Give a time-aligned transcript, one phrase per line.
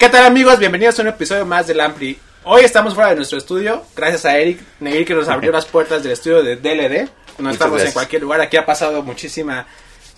[0.00, 0.58] ¿Qué tal amigos?
[0.58, 2.18] Bienvenidos a un episodio más del Ampli.
[2.44, 6.02] Hoy estamos fuera de nuestro estudio, gracias a Eric Negri que nos abrió las puertas
[6.02, 7.02] del estudio de DLD.
[7.36, 9.66] No Muchas estamos en cualquier lugar, aquí ha pasado muchísima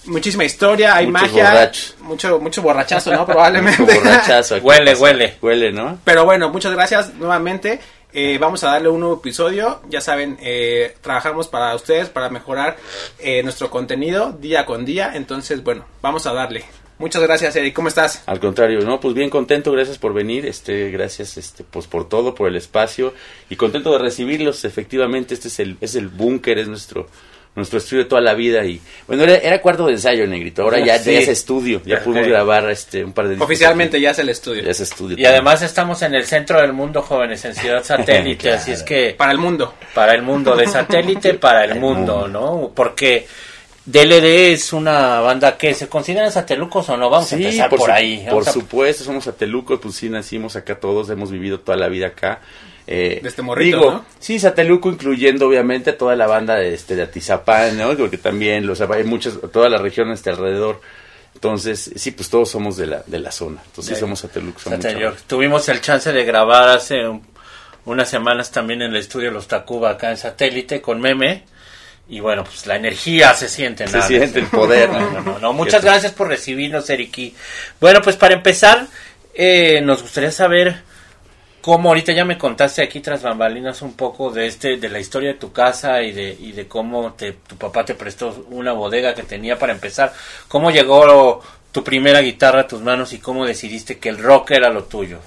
[0.04, 1.96] muchísima historia, hay Muchos magia, borrachos.
[1.98, 3.26] mucho mucho borrachazo, ¿no?
[3.26, 3.82] Probablemente.
[3.82, 4.58] Mucho borrachazo.
[4.58, 5.36] Huele, huele.
[5.42, 5.98] Huele, ¿no?
[6.04, 7.80] Pero bueno, muchas gracias nuevamente.
[8.12, 9.82] Eh, vamos a darle un nuevo episodio.
[9.88, 12.76] Ya saben, eh, trabajamos para ustedes, para mejorar
[13.18, 15.10] eh, nuestro contenido día con día.
[15.12, 16.64] Entonces, bueno, vamos a darle.
[16.98, 17.74] Muchas gracias, Eric.
[17.74, 18.22] ¿Cómo estás?
[18.26, 22.34] Al contrario, no, pues bien contento, gracias por venir, este, gracias, este, pues por todo,
[22.34, 23.12] por el espacio
[23.50, 24.64] y contento de recibirlos.
[24.64, 27.08] Efectivamente, este es el, es el búnker, es nuestro,
[27.56, 30.62] nuestro estudio de toda la vida y bueno, era, era cuarto de ensayo, negrito.
[30.62, 31.12] Ahora ya, Sí.
[31.12, 34.62] ya es estudio, ya pudimos grabar, este, un par de Oficialmente ya es el estudio.
[34.62, 35.16] ya es estudio.
[35.18, 38.58] Y además estamos en el centro del mundo, jóvenes, en Ciudad Satélite, Claro.
[38.58, 39.74] así es que Para el mundo.
[39.92, 42.70] para el mundo, de satélite para el mundo, ¿no?
[42.72, 43.26] Porque
[43.84, 47.88] DLD es una banda que se consideran satelucos o no, vamos a empezar por, por,
[47.88, 48.26] su- ahí.
[48.30, 52.08] por a- supuesto, somos satelucos, pues sí, nacimos acá todos, hemos vivido toda la vida
[52.08, 52.40] acá.
[52.86, 54.04] Eh, Desde morrito, digo, ¿no?
[54.18, 57.96] Sí, Sateluco, incluyendo obviamente a toda la banda de, este, de Atizapán, ¿no?
[57.96, 60.80] Porque también los, hay muchas, toda la región este alrededor.
[61.34, 63.62] Entonces, sí, pues todos somos de la, de la zona.
[63.64, 64.64] Entonces, sí, De- somos Satelucos.
[65.28, 67.22] Tuvimos el chance de grabar hace un-
[67.84, 71.44] unas semanas también en el estudio Los Tacuba acá en satélite con Meme.
[72.12, 73.86] Y bueno, pues la energía se siente.
[73.86, 74.06] Se nada.
[74.06, 75.10] siente el poder, No, ¿no?
[75.12, 75.52] no, no, no.
[75.54, 77.34] Muchas gracias por recibirnos, Eriki.
[77.80, 78.86] Bueno, pues para empezar,
[79.34, 80.82] eh, nos gustaría saber
[81.62, 85.30] cómo ahorita ya me contaste aquí tras bambalinas un poco de este, de la historia
[85.32, 89.14] de tu casa y de, y de cómo te, tu papá te prestó una bodega
[89.14, 90.12] que tenía para empezar.
[90.48, 91.40] ¿Cómo llegó
[91.72, 95.18] tu primera guitarra a tus manos y cómo decidiste que el rock era lo tuyo?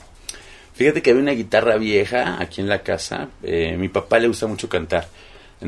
[0.75, 3.29] Fíjate que había una guitarra vieja aquí en la casa.
[3.41, 5.07] Eh, mi papá le gusta mucho cantar.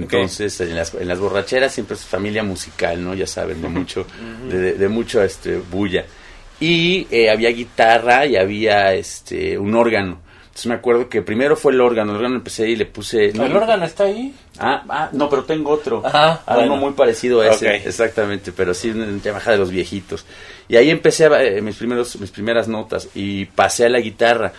[0.03, 3.13] Entonces, en, las, en las borracheras siempre es familia musical, ¿no?
[3.13, 4.05] Ya saben, de mucho,
[4.49, 6.05] de, de- de mucho este, bulla.
[6.59, 10.19] Y eh, había guitarra y había este un órgano.
[10.45, 12.11] Entonces me acuerdo que primero fue el órgano.
[12.13, 13.31] El órgano empecé y le puse...
[13.33, 14.33] no, ¿El órgano está ahí?
[14.57, 16.01] Ah, ah, no, pero tengo otro.
[16.03, 16.73] Ajá, Ah, bueno.
[16.73, 20.25] Uno muy parecido a ese, exactamente, pero sí una Yamaha de los viejitos.
[20.67, 24.51] Y ahí empecé a, eh, mis primeros mis primeras notas y pasé a la guitarra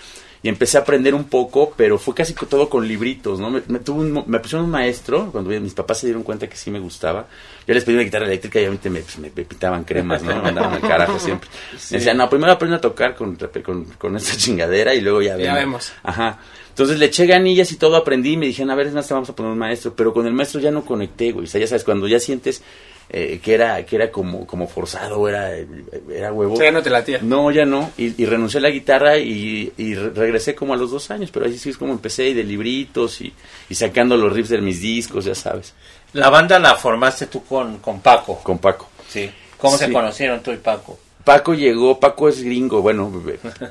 [0.42, 3.50] y empecé a aprender un poco, pero fue casi todo con libritos, ¿no?
[3.50, 6.56] Me, me, tuvo un me pusieron un maestro cuando mis papás se dieron cuenta que
[6.56, 7.26] sí me gustaba.
[7.66, 10.40] Yo les pedí una guitarra eléctrica y obviamente me, pues, me, pitaban cremas, ¿no?
[10.42, 11.48] Me andaban al carajo siempre.
[11.90, 15.36] Me decían, no, primero aprendo a tocar con, con, con esta chingadera y luego ya,
[15.36, 15.56] Ya vemos".
[15.56, 15.92] vemos.
[16.02, 16.38] Ajá.
[16.78, 19.12] Entonces le eché ganillas y todo aprendí y me dijeron, a ver, es más, te
[19.12, 19.94] vamos a poner un maestro.
[19.96, 21.46] Pero con el maestro ya no conecté, güey.
[21.46, 22.62] O sea, ya sabes, cuando ya sientes
[23.10, 26.54] eh, que era que era como, como forzado, era, era huevo.
[26.54, 27.18] O sea, ya no te latía.
[27.20, 27.90] No, ya no.
[27.98, 31.32] Y, y renuncié a la guitarra y, y re- regresé como a los dos años.
[31.32, 33.32] Pero ahí sí es como empecé y de libritos y,
[33.68, 35.74] y sacando los riffs de mis discos, ya sabes.
[36.12, 38.38] La banda la formaste tú con, con Paco.
[38.44, 38.88] Con Paco.
[39.08, 39.28] Sí.
[39.58, 40.96] ¿Cómo se conocieron tú y Paco?
[41.28, 43.12] Paco llegó, Paco es gringo, bueno,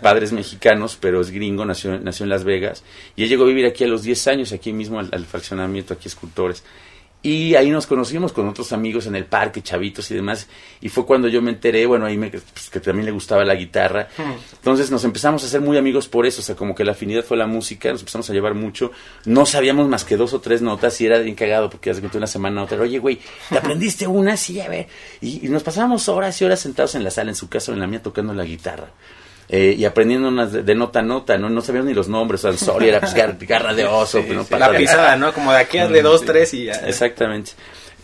[0.04, 2.84] padres mexicanos, pero es gringo, nació, nació en Las Vegas.
[3.16, 5.96] Y él llegó a vivir aquí a los 10 años, aquí mismo al, al fraccionamiento,
[5.96, 6.64] aquí escultores.
[7.24, 10.48] Y ahí nos conocimos con otros amigos en el parque, chavitos y demás.
[10.82, 13.56] Y fue cuando yo me enteré, bueno, ahí me, pues, que también le gustaba la
[13.56, 14.08] guitarra.
[14.54, 17.24] Entonces nos empezamos a hacer muy amigos por eso, o sea, como que la afinidad
[17.24, 18.92] fue la música, nos empezamos a llevar mucho.
[19.26, 22.28] No sabíamos más que dos o tres notas y era bien cagado porque hace una
[22.28, 23.20] semana otra, oye, güey,
[23.50, 24.38] ¿te aprendiste una?
[24.38, 24.88] Sí, a ver.
[25.20, 27.74] Y, y nos pasábamos horas y horas sentados en la sala, en su casa o
[27.74, 28.90] en la mía, tocando la guitarra.
[29.50, 31.50] Eh, y aprendiendo unas de, de nota a nota, ¿no?
[31.50, 34.22] No sabíamos ni los nombres, o sea, el sol era pues, gar- garra de oso,
[34.28, 35.34] pero no La pisada, ¿no?
[35.34, 36.74] Como de aquí a de dos, tres y ya.
[36.86, 37.52] Exactamente.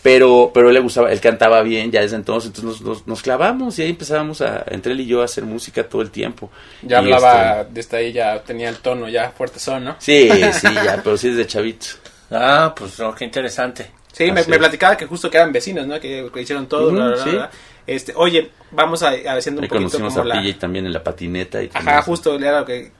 [0.02, 3.22] Pero, pero él le gustaba, él cantaba bien ya desde entonces, entonces nos, nos, nos
[3.22, 6.50] clavamos y ahí empezábamos a, entre él y yo a hacer música todo el tiempo.
[6.82, 9.96] Ya Y, hablaba este, desde ahí, ya tenía el tono ya fuerte son, ¿no?
[9.98, 11.86] sí, sí, ya, pero sí desde chavito.
[12.30, 13.90] Ah, pues no, qué interesante.
[14.12, 15.98] Sí, me, platicaba que justo que eran vecinos, ¿no?
[15.98, 17.30] Que, que hicieron todo, bla, bla, sí.
[17.30, 17.50] bla.
[17.86, 20.42] Este, oye, vamos a, a haciendo un Ahí poquito conocimos como a la...
[20.42, 21.62] PJ también en la patineta.
[21.62, 22.92] Y Ajá, justo, era lo que...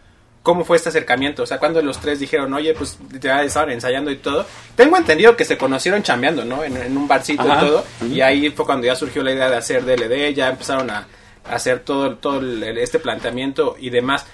[0.43, 1.43] ¿Cómo fue este acercamiento?
[1.43, 4.45] O sea, cuando los tres dijeron, oye, pues ya estaban ensayando y todo.
[4.77, 6.63] Tengo entendido que se conocieron chambeando, ¿no?
[6.63, 7.65] En, en un barcito Ajá.
[7.65, 7.85] y todo.
[8.13, 11.07] Y ahí fue cuando ya surgió la idea de hacer DLD, ya empezaron a,
[11.49, 14.27] hacer todo, todo el- este planteamiento y demás.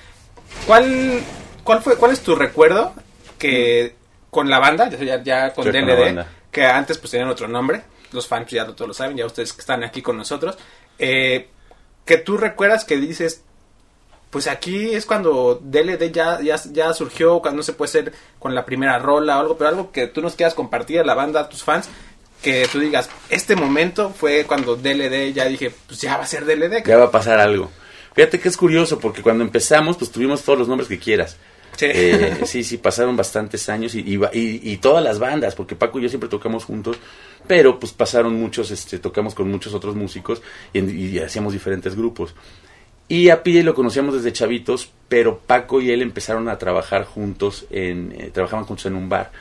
[0.66, 1.20] ¿Cuál,
[1.62, 2.92] cuál, fue, ¿Cuál es tu recuerdo
[3.38, 3.94] que
[4.30, 6.26] con la banda, ya, ya con con DLD, banda.
[6.50, 9.60] que antes pues tenían otro nombre, los fans ya todos lo saben, ya ustedes que
[9.60, 10.56] están aquí con nosotros,
[10.98, 11.48] eh,
[12.04, 13.42] que tú recuerdas que dices,
[14.30, 18.54] pues aquí es cuando DLD ya, ya, ya surgió, cuando no se puede hacer con
[18.54, 21.40] la primera rola o algo, pero algo que tú nos quieras compartir a la banda,
[21.40, 21.88] a tus fans,
[22.42, 26.44] que tú digas, este momento fue cuando DLD ya dije, pues ya va a ser
[26.44, 26.84] DLD.
[26.84, 27.70] Ya va a pasar algo.
[28.14, 31.36] Fíjate que es curioso porque cuando empezamos pues tuvimos todos los nombres que quieras.
[31.76, 31.86] Sí.
[31.88, 34.20] Eh, sí, sí, pasaron bastantes años y, y,
[34.62, 36.98] y- todas las bandas, porque Paco y yo siempre tocamos juntos,
[37.46, 42.34] pero pues pasaron muchos, este, tocamos con muchos otros músicos y, hacíamos diferentes grupos.
[43.08, 47.66] Y a PJ lo conocíamos desde chavitos, pero Paco y él empezaron a trabajar juntos,
[47.70, 49.32] en, eh, trabajaban juntos en un bar.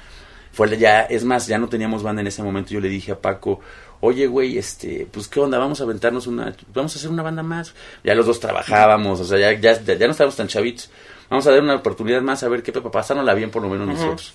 [0.52, 2.72] Fue ya, es más, ya no teníamos banda en ese momento.
[2.72, 3.60] Yo le dije a Paco,
[4.02, 7.44] oye, güey, este, pues qué onda, vamos a aventarnos una, vamos a hacer una banda
[7.44, 7.76] más.
[8.04, 9.78] Ya los dos trabajábamos, o sea, ya
[10.08, 10.90] no estábamos tan chavitos.
[11.30, 14.34] Vamos a dar una oportunidad más a ver qué pasárnosla bien por lo menos nosotros.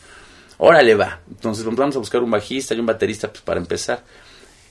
[0.58, 1.20] Órale, va.
[1.28, 4.04] Entonces vamos a buscar un bajista y un baterista pues, para empezar.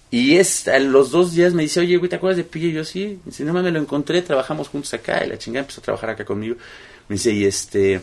[0.09, 2.67] Y es, a los dos días me dice, oye, güey, ¿te acuerdas de Pillo?
[2.67, 3.19] Y yo, sí.
[3.25, 5.25] Dice, no me lo encontré, trabajamos juntos acá.
[5.25, 6.55] Y la chingada empezó a trabajar acá conmigo.
[7.07, 7.99] Me dice, y este,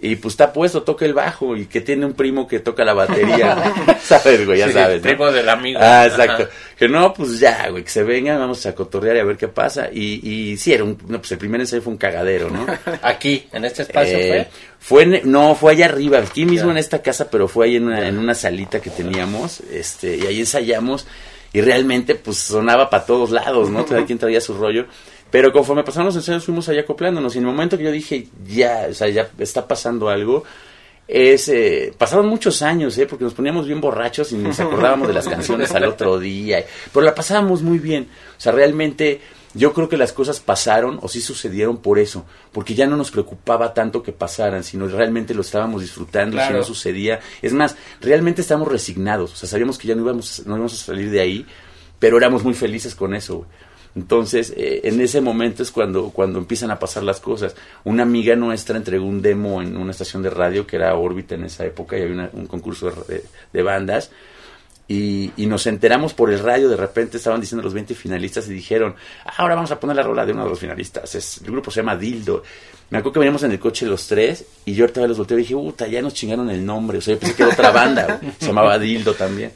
[0.00, 2.94] y pues está puesto, toca el bajo y que tiene un primo que toca la
[2.94, 3.74] batería.
[4.02, 4.58] ¿Sabes, güey?
[4.58, 5.02] Ya sabes.
[5.02, 5.02] ¿no?
[5.02, 5.80] Primo del amigo.
[5.82, 6.48] Ah, exacto.
[6.78, 9.48] Que no, pues ya, güey, que se vengan, vamos a cotorrear y a ver qué
[9.48, 9.88] pasa.
[9.92, 12.64] Y, y sí, era un, no, pues el primer ensayo fue un cagadero, ¿no?
[13.02, 14.48] Aquí, en este espacio eh,
[14.78, 15.04] fue.
[15.04, 18.06] fue no, fue allá arriba, aquí mismo en esta casa, pero fue ahí en una,
[18.06, 21.06] en una salita que teníamos, este, y ahí ensayamos
[21.52, 23.84] y realmente pues sonaba para todos lados, ¿no?
[23.86, 24.86] Cada quien traía su rollo.
[25.30, 27.34] Pero conforme pasaron los ensayos fuimos ahí acoplándonos.
[27.34, 30.44] Y en el momento que yo dije, ya, o sea, ya está pasando algo,
[31.08, 33.06] es, eh, pasaron muchos años, ¿eh?
[33.06, 36.64] Porque nos poníamos bien borrachos y nos acordábamos de las canciones al otro día.
[36.92, 38.08] Pero la pasábamos muy bien.
[38.36, 39.20] O sea, realmente
[39.54, 42.26] yo creo que las cosas pasaron o sí sucedieron por eso.
[42.52, 46.62] Porque ya no nos preocupaba tanto que pasaran, sino realmente lo estábamos disfrutando si no
[46.62, 47.20] sucedía.
[47.40, 49.32] Es más, realmente estábamos resignados.
[49.32, 51.46] O sea, sabíamos que ya no íbamos, no íbamos a salir de ahí,
[51.98, 53.46] pero éramos muy felices con eso.
[53.94, 57.56] Entonces, eh, en ese momento es cuando, cuando empiezan a pasar las cosas.
[57.84, 61.44] Una amiga nuestra entregó un demo en una estación de radio que era Órbita en
[61.44, 62.92] esa época y había un concurso
[63.52, 64.10] de, bandas.
[64.86, 68.54] Y, y, nos enteramos por el radio, de repente estaban diciendo los 20 finalistas y
[68.54, 68.94] dijeron,
[69.36, 71.14] ahora vamos a poner la rola de uno de los finalistas.
[71.14, 72.42] Es, el grupo se llama Dildo.
[72.90, 75.40] Me acuerdo que veníamos en el coche los tres y yo ahorita los volteé y
[75.40, 76.98] dije, puta, ya nos chingaron el nombre.
[76.98, 79.52] O sea, yo pensé que era otra banda, se llamaba Dildo también.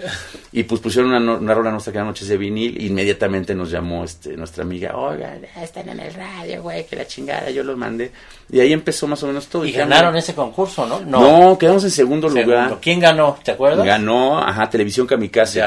[0.53, 3.71] Y pues pusieron una, una rola nuestra que era Noches de Vinil y inmediatamente nos
[3.71, 7.77] llamó este nuestra amiga, oiga, están en el radio, güey, que la chingada, yo los
[7.77, 8.13] mandé.
[8.51, 9.65] Y ahí empezó más o menos todo.
[9.65, 11.01] Y, ganaron ese concurso, ¿no?
[11.01, 12.79] No, quedamos en segundo, lugar.
[12.83, 13.39] ¿Quién ganó?
[13.43, 13.87] ¿Te acuerdas?
[13.87, 15.63] Ganó, ajá, Televisión Kamikaze.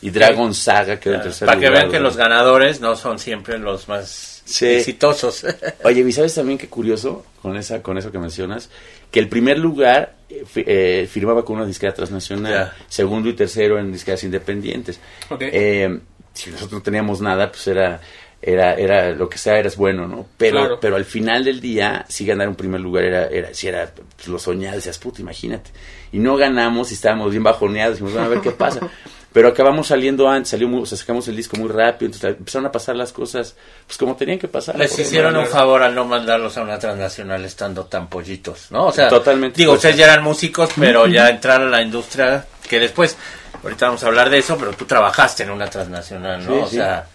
[0.00, 3.58] Y Dragon Saga quedó en tercer Para que vean que los ganadores no son siempre
[3.58, 5.44] los más exitosos.
[5.84, 8.70] Oye, ¿y sabes también qué curioso con esa con eso que mencionas?
[9.10, 13.92] Que el primer lugar eh, eh, firmaba con una disquera transnacional, segundo y tercero en
[13.92, 15.00] disqueras independientes.
[15.40, 15.98] Eh,
[16.32, 18.00] si nosotros no teníamos nada, pues era
[18.40, 22.24] era era lo que sea eras bueno no pero pero al final del día si
[22.24, 25.70] ganar un primer lugar era era si era pues, lo soñado decías puta imagínate
[26.12, 28.88] y no ganamos y estábamos bien bajoneados dijimos bueno a ver qué pasa
[29.32, 32.72] Pero acabamos saliendo antes, salió o sea, sacamos el disco muy rápido, entonces empezaron a
[32.72, 33.54] pasar las cosas
[33.86, 34.76] pues como tenían que pasar.
[34.76, 38.86] Les hicieron un favor al no mandarlos a una transnacional estando tan pollitos, ¿no?
[38.86, 42.80] O sea, Totalmente digo, ustedes ya eran músicos, pero ya entrar a la industria, que
[42.80, 43.16] después,
[43.62, 46.62] ahorita vamos a hablar de eso, pero tú trabajaste en una transnacional, ¿no?
[46.62, 47.06] o sea,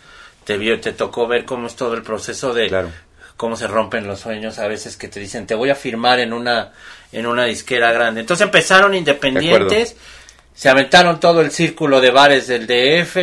[0.43, 2.89] te vio, te tocó ver cómo es todo el proceso de
[3.37, 6.31] cómo se rompen los sueños a veces que te dicen, te voy a firmar en
[6.33, 6.71] una
[7.11, 8.21] en una disquera grande.
[8.21, 9.95] Entonces empezaron independientes
[10.55, 13.15] se aventaron todo el círculo de bares del DF,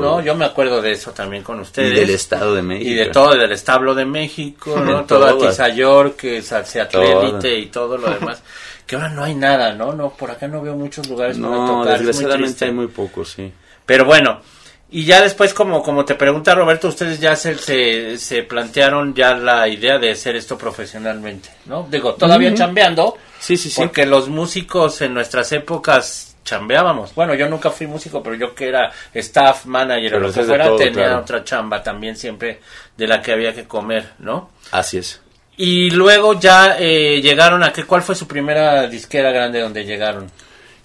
[0.00, 0.20] ¿no?
[0.20, 1.92] Yo me acuerdo de eso también con ustedes.
[1.92, 2.90] Y del Estado de México.
[2.90, 5.04] Y de todo, del establo de México, ¿no?
[5.04, 8.40] todo Atizayork, Salseatlélite y todo lo demás.
[8.86, 9.92] que ahora no hay nada, ¿no?
[9.92, 11.98] No, por acá no veo muchos lugares no, para tocar.
[11.98, 13.52] desgraciadamente hay muy pocos, sí.
[13.84, 14.40] Pero bueno,
[14.88, 19.34] y ya después, como, como te pregunta Roberto, ustedes ya se, se, se plantearon ya
[19.34, 21.88] la idea de hacer esto profesionalmente, ¿no?
[21.90, 23.16] Digo, todavía chambeando.
[23.40, 23.80] Sí, sí, sí.
[23.80, 27.14] Porque los músicos en nuestras épocas chambeábamos.
[27.14, 30.74] Bueno, yo nunca fui músico, pero yo que era staff, manager o lo que fuera,
[30.76, 32.60] tenía otra chamba también siempre
[32.96, 34.50] de la que había que comer, ¿no?
[34.70, 35.20] Así es.
[35.58, 40.30] Y luego ya eh, llegaron a que, ¿cuál fue su primera disquera grande donde llegaron?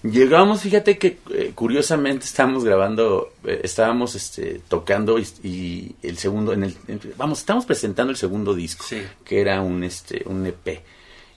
[0.02, 6.64] Llegamos, fíjate que eh, curiosamente estábamos grabando, eh, estábamos este, tocando y, el segundo, en
[6.64, 6.76] el,
[7.16, 8.84] vamos, estamos presentando el segundo disco,
[9.24, 10.82] que era un, este, un EP.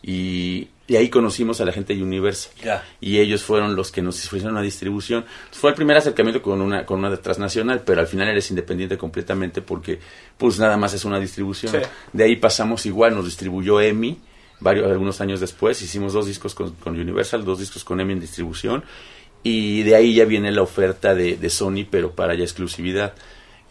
[0.01, 2.84] Y y ahí conocimos a la gente de Universal.
[3.01, 5.25] Y ellos fueron los que nos hicieron la distribución.
[5.51, 9.62] Fue el primer acercamiento con una, con una transnacional, pero al final eres independiente completamente
[9.63, 10.00] porque
[10.38, 11.74] pues nada más es una distribución.
[12.13, 14.20] De ahí pasamos igual, nos distribuyó EMI
[14.60, 15.82] varios, algunos años después.
[15.82, 18.84] Hicimos dos discos con, Universal, dos discos con EMI en distribución.
[19.42, 23.15] Y de ahí ya viene la oferta de, de Sony, pero para ya exclusividad.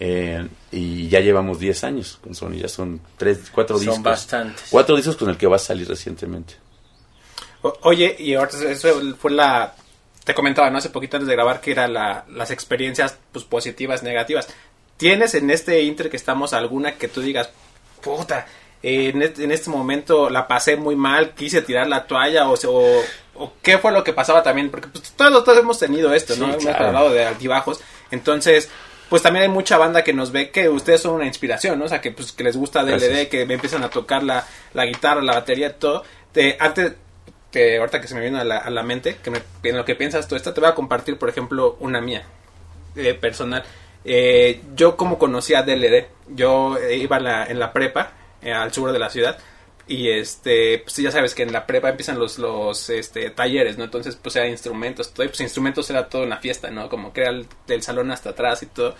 [0.00, 3.94] Eh, y ya llevamos 10 años con Sony, ya son tres, cuatro discos.
[3.94, 4.66] Son bastantes.
[4.68, 6.63] Cuatro discos con el que va a salir recientemente
[7.82, 9.74] oye, y ahorita eso fue la...
[10.24, 10.78] Te comentaba, ¿no?
[10.78, 14.48] Hace poquito antes de grabar que eran las experiencias pues, positivas, negativas.
[14.96, 17.50] ¿Tienes en este inter que estamos alguna que tú digas,
[18.00, 18.46] puta,
[18.82, 22.54] en, este, en este momento la pasé muy mal, quise tirar la toalla o,
[23.34, 24.70] o, qué fue lo que pasaba también?
[24.70, 26.52] Porque pues, todos, todos hemos tenido esto, ¿no?
[26.52, 27.80] Hemos hablado de altibajos.
[28.10, 28.70] Entonces,
[29.08, 31.86] pues también hay mucha banda que nos ve que ustedes son una inspiración, ¿no?
[31.86, 33.28] O sea, que pues que les gusta DLD, Gracias.
[33.28, 36.04] que me empiezan a tocar la, la guitarra, la batería, todo.
[36.32, 36.92] Te, antes,
[37.54, 40.26] que ahorita que se me vino a la, mente, que me, en lo que piensas
[40.26, 42.24] tú esta, te voy a compartir, por ejemplo, una mía,
[42.96, 43.62] eh, personal.
[44.04, 48.10] Eh, yo como conocí a DLD, yo eh, iba en la, prepa,
[48.42, 49.38] al sur de la ciudad,
[49.86, 53.84] y este, pues ya sabes que en la prepa empiezan los, los este, talleres, ¿no?
[53.84, 56.88] Entonces, pues era instrumentos, todo, pues instrumentos era todo una fiesta, ¿no?
[56.88, 58.96] Como que el, del salón hasta atrás y todo.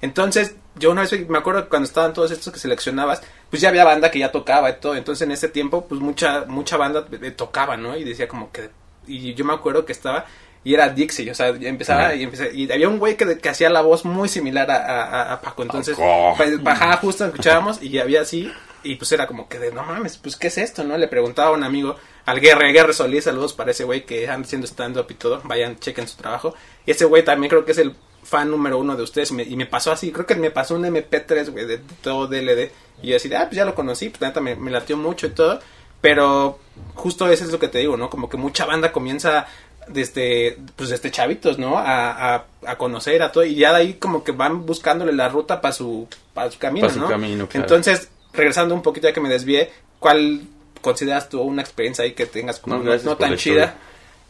[0.00, 3.84] Entonces, yo una vez me acuerdo cuando estaban todos estos que seleccionabas, pues ya había
[3.84, 4.94] banda que ya tocaba y todo.
[4.96, 7.96] Entonces, en ese tiempo, pues mucha, mucha banda eh, tocaba, ¿no?
[7.96, 8.70] Y decía como que,
[9.06, 10.26] y yo me acuerdo que estaba,
[10.64, 13.70] y era Dixie, o sea, empezaba y empecé, y había un güey que, que hacía
[13.70, 15.62] la voz muy similar a, a- Paco.
[15.62, 15.96] Entonces,
[16.36, 20.16] pues, bajaba justo, escuchábamos y había así, y pues era como que de, no mames,
[20.18, 20.98] pues qué es esto, ¿no?
[20.98, 24.44] Le preguntaba a un amigo, al Guerre, Guerre Solís, saludos para ese güey que anda
[24.44, 26.54] haciendo stand-up y todo, vayan, chequen su trabajo.
[26.84, 27.94] Y ese güey también creo que es el
[28.26, 30.74] fan número uno de ustedes, y me, y me pasó así, creo que me pasó
[30.74, 32.70] un MP3, güey, de, todo DLD,
[33.02, 35.30] y yo así, ah, pues ya lo conocí, pues neta me, me latió mucho y
[35.30, 35.60] todo,
[36.00, 36.58] pero
[36.94, 38.10] justo eso es lo que te digo, ¿no?
[38.10, 39.46] Como que mucha banda comienza
[39.88, 41.78] desde, pues desde chavitos, ¿no?
[41.78, 45.28] A, a, a conocer a todo, y ya de ahí como que van buscándole la
[45.28, 47.08] ruta para su, para su camino, Pa' su ¿no?
[47.08, 47.64] camino, claro.
[47.64, 50.42] Entonces, regresando un poquito ya que me desvié, ¿cuál
[50.80, 53.76] consideras tú una experiencia ahí que tengas como No, no, tan chida?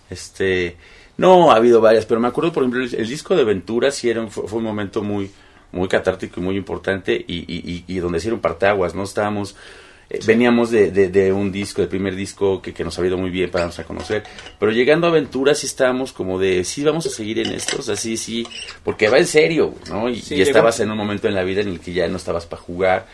[0.08, 0.76] Este,
[1.18, 4.08] no, ha habido varias, pero me acuerdo, por ejemplo, el, el disco de Ventura sí
[4.10, 5.30] era un, fue, fue un momento muy,
[5.72, 9.02] muy catártico y muy importante y, y, y, y donde hicieron partaguas, ¿no?
[9.02, 9.56] Estábamos,
[10.08, 13.16] eh, veníamos de, de, de un disco, del primer disco que, que nos ha ido
[13.18, 14.22] muy bien para darnos a conocer,
[14.58, 17.82] pero llegando a Ventura sí estábamos como de, sí, vamos a seguir en esto, o
[17.82, 18.46] sea, sí,
[18.84, 20.08] porque va en serio, ¿no?
[20.08, 22.06] Y, Sí, y llegó- estabas en un momento en la vida en el que ya
[22.08, 23.06] no estabas para jugar,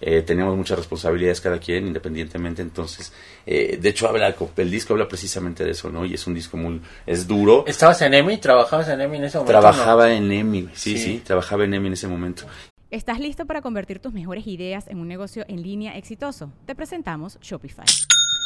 [0.00, 3.12] eh, teníamos muchas responsabilidades cada quien independientemente entonces
[3.46, 6.56] eh, de hecho habla el disco habla precisamente de eso no y es un disco
[6.56, 8.38] muy es duro ¿Estabas en EMI?
[8.38, 9.52] ¿Trabajabas en EMI en ese momento?
[9.58, 10.98] trabajaba en EMI sí, Sí.
[10.98, 12.44] sí trabajaba en EMI en ese momento
[12.90, 16.52] ¿Estás listo para convertir tus mejores ideas en un negocio en línea exitoso?
[16.66, 17.84] Te presentamos Shopify.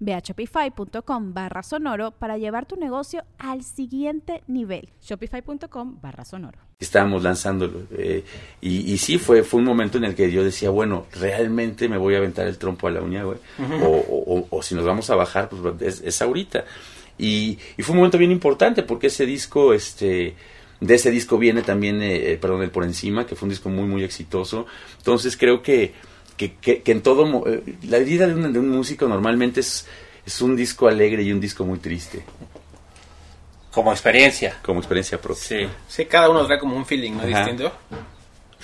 [0.00, 4.88] Ve a shopify.com barra sonoro para llevar tu negocio al siguiente nivel.
[5.02, 6.58] Shopify.com barra sonoro.
[6.78, 8.22] estábamos lanzándolo eh,
[8.60, 11.96] y, y sí fue fue un momento en el que yo decía bueno realmente me
[11.96, 13.38] voy a aventar el trompo a la uña güey
[13.82, 16.64] o, o- o- o si nos vamos a bajar pues es, es ahorita.
[17.18, 20.34] Y, y fue un momento bien importante porque ese disco este
[20.80, 23.70] de ese disco viene también eh, eh, perdón el por encima que fue un disco
[23.70, 24.66] muy muy exitoso.
[24.98, 25.94] Entonces creo que
[26.36, 29.60] que, que, que en todo mo- eh, la vida de un, de un músico normalmente
[29.60, 29.86] es
[30.26, 32.24] es un disco alegre y un disco muy triste
[33.72, 34.56] Como experiencia.
[34.64, 35.68] como experiencia propia Sí.
[35.88, 37.20] Sí, cada uno trae como un feeling, ¿no?
[37.20, 37.28] Ajá.
[37.44, 37.72] Distinto.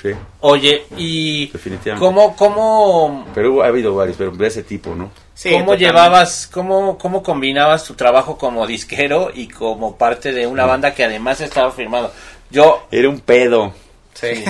[0.00, 0.08] sí
[0.40, 2.04] Oye, ¿y Definitivamente.
[2.04, 5.10] cómo, cómo, Pero ha habido varios, pero de ese tipo, ¿no?
[5.34, 5.84] Sí, cómo totalmente.
[5.86, 11.04] llevabas, cómo, cómo combinabas tu trabajo como disquero y como parte de una banda que
[11.04, 12.10] además estaba firmado?
[12.50, 13.72] Yo Era un pedo.
[14.14, 14.44] Sí.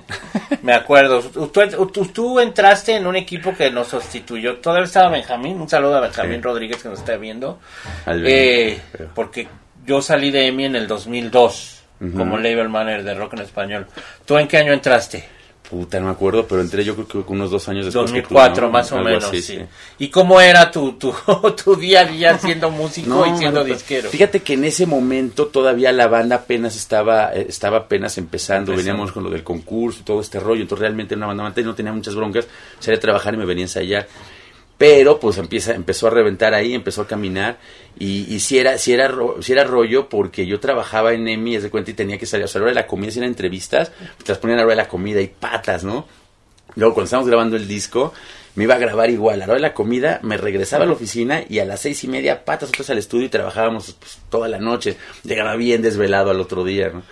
[0.62, 1.48] me acuerdo, tú,
[1.92, 6.00] tú- tú entraste en un equipo que nos sustituyó, todavía estaba Benjamín, un saludo a
[6.00, 6.42] Benjamín Sí.
[6.42, 7.58] Rodríguez que nos está viendo,
[8.04, 9.48] Al Eh, pero- porque
[9.86, 12.18] yo salí de EMI en el 2002 Ujú.
[12.18, 13.86] como label manager de rock en español.
[14.24, 15.24] ¿Tú en qué año entraste?
[15.70, 18.12] Puta, no me acuerdo, pero entré yo creo que unos dos años después.
[18.12, 18.72] que tú, 2004 ¿no?
[18.72, 19.58] más o Algo menos, así, sí.
[19.98, 21.12] ¿Y cómo era tu, tu,
[21.64, 24.08] tu día a día siendo músico y siendo disquero?
[24.08, 28.76] Fíjate que en ese momento todavía la banda apenas estaba eh, estaba apenas empezando, Empezando.
[28.92, 31.74] veníamos con lo del concurso y todo este rollo, entonces realmente era una banda no
[31.74, 32.46] tenía muchas broncas,
[32.78, 34.06] salía a trabajar y me venía a ensayar.
[34.78, 37.58] Pero pues empieza, empezó a reventar ahí, empezó a caminar
[37.98, 41.56] y, y si era, si era, ro- si era rollo porque yo trabajaba en EMI,
[41.58, 43.18] de cuenta, y tenía que salir, o sea, a la hora de la comida, si
[43.18, 46.06] eran entrevistas, pues, las ponían a la hora de la comida y patas, ¿no?
[46.74, 48.12] Luego, cuando estábamos grabando el disco,
[48.54, 49.36] me iba a grabar igual.
[49.36, 52.04] A la hora de la comida, me regresaba a la oficina y a las seis
[52.04, 54.96] y media, patas otras al estudio y trabajábamos pues, toda la noche.
[55.24, 57.02] Llegaba bien desvelado al otro día, ¿no?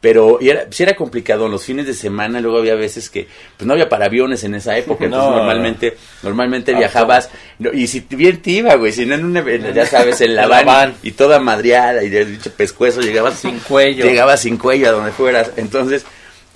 [0.00, 3.28] Pero y era, sí era complicado, los fines de semana luego había veces que
[3.58, 7.28] pues no había para aviones en esa época, entonces No, normalmente normalmente Ah, viajabas
[7.58, 10.46] no, y si bien te iba, güey, si no en una, ya sabes, en la
[10.46, 14.06] van, y toda madreada y de dicho pescuezo llegabas Sin cuello.
[14.06, 15.50] llegabas sin cuello a donde fueras.
[15.58, 16.06] Entonces,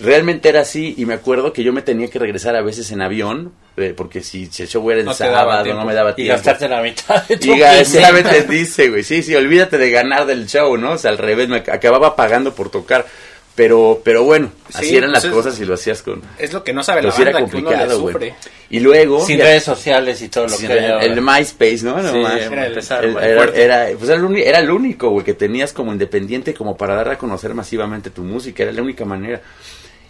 [0.01, 3.03] realmente era así y me acuerdo que yo me tenía que regresar a veces en
[3.03, 6.33] avión eh, porque si, el show era el No sábado no me daba Y tiempo.
[6.35, 9.03] gastarte la mitad de tu Y entendiste, güey.
[9.03, 10.93] Sí, sí, olvídate de ganar del show, ¿no?
[10.93, 13.05] O sea, al revés, me ac- acababa pagando por tocar.
[13.57, 16.21] Pero, pero bueno, así Sí, eran las pues es- cosas y lo hacías con...
[16.39, 18.13] Es lo que no sabe la era banda, que uno le complicado, güey.
[18.15, 18.35] sufre.
[18.71, 19.25] Y luego...
[19.25, 21.97] Sin ya- redes sociales y todo lo que el, MySpace, ¿no?
[22.01, 22.41] Sí, Nomás.
[22.41, 26.53] era el- era, era, pues era, el era el único, güey, que tenías como independiente
[26.53, 29.41] como para dar a conocer masivamente tu música, era la única manera.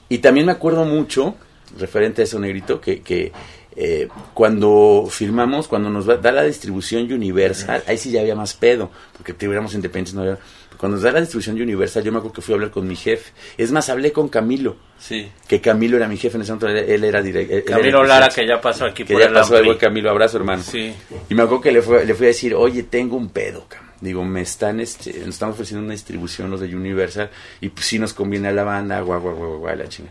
[0.08, 1.34] Y también me acuerdo mucho,
[1.78, 3.30] referente a eso, Negrito, que, que
[3.76, 8.90] eh, cuando firmamos, cuando nos da la distribución Universal, ahí sí ya había más pedo,
[9.16, 10.38] porque tuviéramos independientes, no había...
[10.76, 12.96] Cuando nos da la distribución Universal, yo me acuerdo que fui a hablar con mi
[12.96, 13.32] jefe.
[13.56, 15.28] Es más, hablé con Camilo, Sí.
[15.46, 17.64] que Camilo era mi jefe en ese momento, él, era director.
[17.64, 20.62] Camilo Lara, que ya pasó aquí que por ya el pasó buen Camilo, abrazo hermano.
[20.62, 20.92] Sí.
[21.30, 23.90] Y me acuerdo que le, fue- le fui a decir, oye, tengo un pedo, cabrón.
[24.00, 27.98] Digo, me están, este, nos están ofreciendo una distribución los de Universal y pues sí
[27.98, 30.10] nos conviene a la banda, guau, guau, guau, guau, la chinga.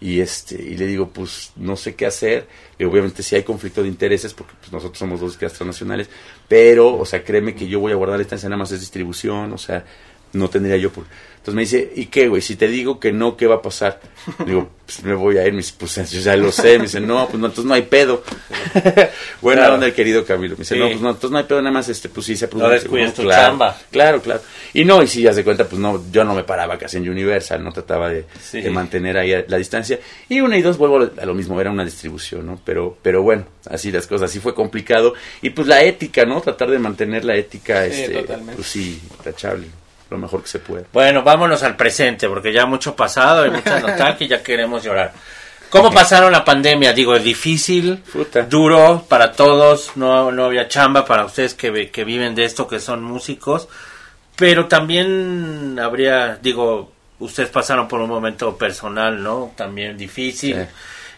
[0.00, 2.46] Y este, y le digo, pues no sé qué hacer.
[2.78, 6.08] Obviamente sí hay conflicto de intereses porque pues, nosotros somos dos orquestas nacionales,
[6.46, 9.58] pero, o sea, créeme que yo voy a guardar esta escena más es distribución, o
[9.58, 9.84] sea,
[10.32, 11.04] no tendría yo por...
[11.38, 12.42] Entonces me dice, ¿y qué, güey?
[12.42, 14.00] Si te digo que no, ¿qué va a pasar?
[14.44, 15.52] Digo, pues me voy a ir.
[15.52, 16.76] Me dice, pues yo ya lo sé.
[16.76, 18.22] Me dice, no, pues no, entonces no hay pedo.
[19.40, 19.74] Buena Claro.
[19.74, 20.56] onda el querido Camilo.
[20.56, 20.80] Me dice, Sí.
[20.80, 23.14] no, pues no, entonces no hay pedo, nada más, este, pues sí se No descuides
[23.14, 23.78] tu claro, chamba.
[23.90, 24.40] Claro, claro.
[24.74, 27.08] Y no, y si ya se cuenta, pues no, yo no me paraba casi en
[27.08, 28.60] Universal, no trataba de, Sí.
[28.60, 29.98] de mantener ahí la distancia.
[30.28, 32.60] Y una y dos vuelvo a lo mismo, era una distribución, ¿no?
[32.64, 35.14] Pero, pero bueno, así las cosas, así fue complicado.
[35.40, 36.40] Y pues la ética, ¿no?
[36.42, 38.56] Tratar de mantener la ética, Sí, este, totalmente.
[38.56, 39.66] pues sí, tachable,
[40.10, 40.86] lo mejor que se puede.
[40.92, 45.12] Bueno, vámonos al presente, porque ya mucho pasado y mucha nostalgia y ya queremos llorar.
[45.70, 46.94] ¿Cómo pasaron la pandemia?
[46.94, 48.02] Digo, es difícil,
[48.48, 52.80] duro para todos, no, no había chamba para ustedes que, que viven de esto, que
[52.80, 53.68] son músicos,
[54.34, 59.52] pero también habría, digo, ustedes pasaron por un momento personal, ¿no?
[59.56, 60.62] También difícil, Sí.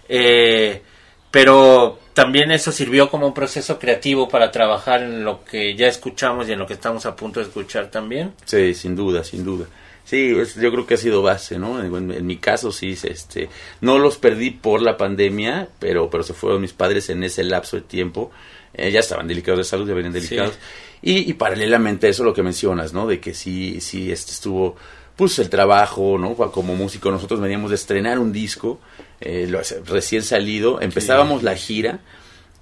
[0.09, 0.83] eh,
[1.31, 6.49] pero también eso sirvió como un proceso creativo para trabajar en lo que ya escuchamos
[6.49, 8.33] y en lo que estamos a punto de escuchar también.
[8.45, 9.67] Sí, sin duda, sin duda.
[10.05, 11.83] Sí, es- yo creo que ha sido base, ¿no?
[11.83, 13.49] En, en mi caso sí, este,
[13.81, 17.77] no los perdí por la pandemia, pero, pero se fueron mis padres en ese lapso
[17.77, 18.31] de tiempo.
[18.75, 20.59] Eh, ya estaban delicados de salud, ya venían delicados.
[21.03, 23.07] Y, y paralelamente a eso lo que mencionas, ¿no?
[23.07, 24.77] De que sí, sí, este estuvo,
[25.17, 26.35] pues el trabajo, ¿no?
[26.35, 28.79] Como músico nosotros veníamos de estrenar un disco,
[29.21, 32.01] eh, lo- recién salido, empezábamos la gira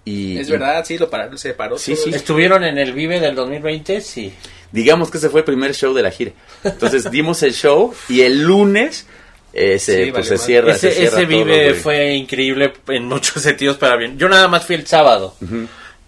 [0.05, 0.39] y...
[0.39, 1.79] Es y verdad, sí, lo paró, se paró.
[1.79, 2.05] Sí, todo.
[2.05, 2.11] sí.
[2.15, 4.01] ¿Estuvieron en el Vive del 2020?
[4.01, 4.33] Sí.
[4.73, 6.33] digamos que ese fue el primer show de la gira.
[6.65, 9.07] Entonces dimos el show y el lunes
[9.53, 10.73] eh, se, Sí, pues, vale se cierra.
[10.73, 11.75] ese se cierra ese todo, Vive güey.
[11.81, 14.19] fue increíble en muchos sentidos para bien.
[14.19, 15.35] Yo nada más fui el sábado.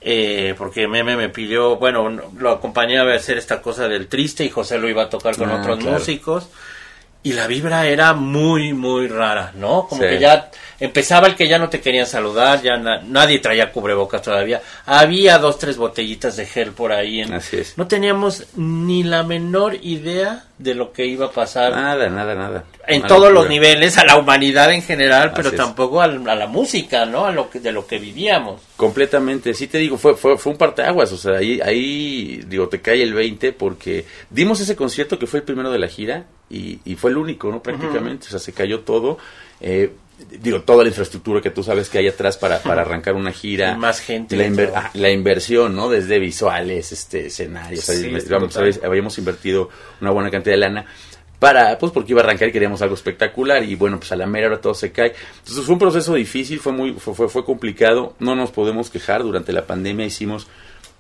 [0.03, 4.45] Eh, porque Meme me pidió, bueno, no- lo acompañé a hacer esta cosa del triste
[4.45, 5.99] y José lo iba a tocar con Ah, otros claro.
[5.99, 6.49] músicos.
[7.23, 9.87] Y la vibra era muy, muy rara, ¿no?
[9.87, 10.09] Como Sí.
[10.09, 14.23] que ya empezaba el que ya no te querían saludar, ya na- nadie traía cubrebocas
[14.23, 14.63] todavía.
[14.87, 17.21] Había dos, tres botellitas de gel por ahí.
[17.21, 17.77] En, Así es.
[17.77, 22.65] No teníamos ni la menor idea de lo que iba a pasar Nada, nada, nada.
[22.87, 25.57] en todos los niveles, a la humanidad en general, pero es.
[25.57, 27.27] tampoco al- a, la música, ¿no?
[27.27, 28.63] A lo que, de lo que vivíamos.
[28.77, 32.81] Completamente, sí te digo, fue, fue, fue un parteaguas, o sea, ahí, ahí, digo, te
[32.81, 36.81] cae el 20 porque dimos ese concierto que fue el primero de la gira y,
[36.85, 37.63] y fue el único, ¿no?
[37.63, 39.19] Prácticamente, o sea, se cayó todo,
[39.61, 39.93] eh,
[40.43, 43.73] digo, toda la infraestructura que tú sabes que hay atrás para, para arrancar una gira.
[43.73, 45.89] Y más gente La, inver- ah, la inversión, ¿no?
[45.89, 48.53] Desde visuales, este, escenarios, Sí, vamos.
[48.53, 48.81] ¿sabes?
[48.85, 50.85] habíamos invertido una buena cantidad de lana
[51.39, 54.27] para, pues porque iba a arrancar y queríamos algo espectacular y bueno, pues a la
[54.27, 55.15] mera hora todo se cae.
[55.39, 59.23] Entonces fue un proceso difícil, fue muy, fue, fue, fue complicado, no nos podemos quejar,
[59.23, 60.49] durante la pandemia hicimos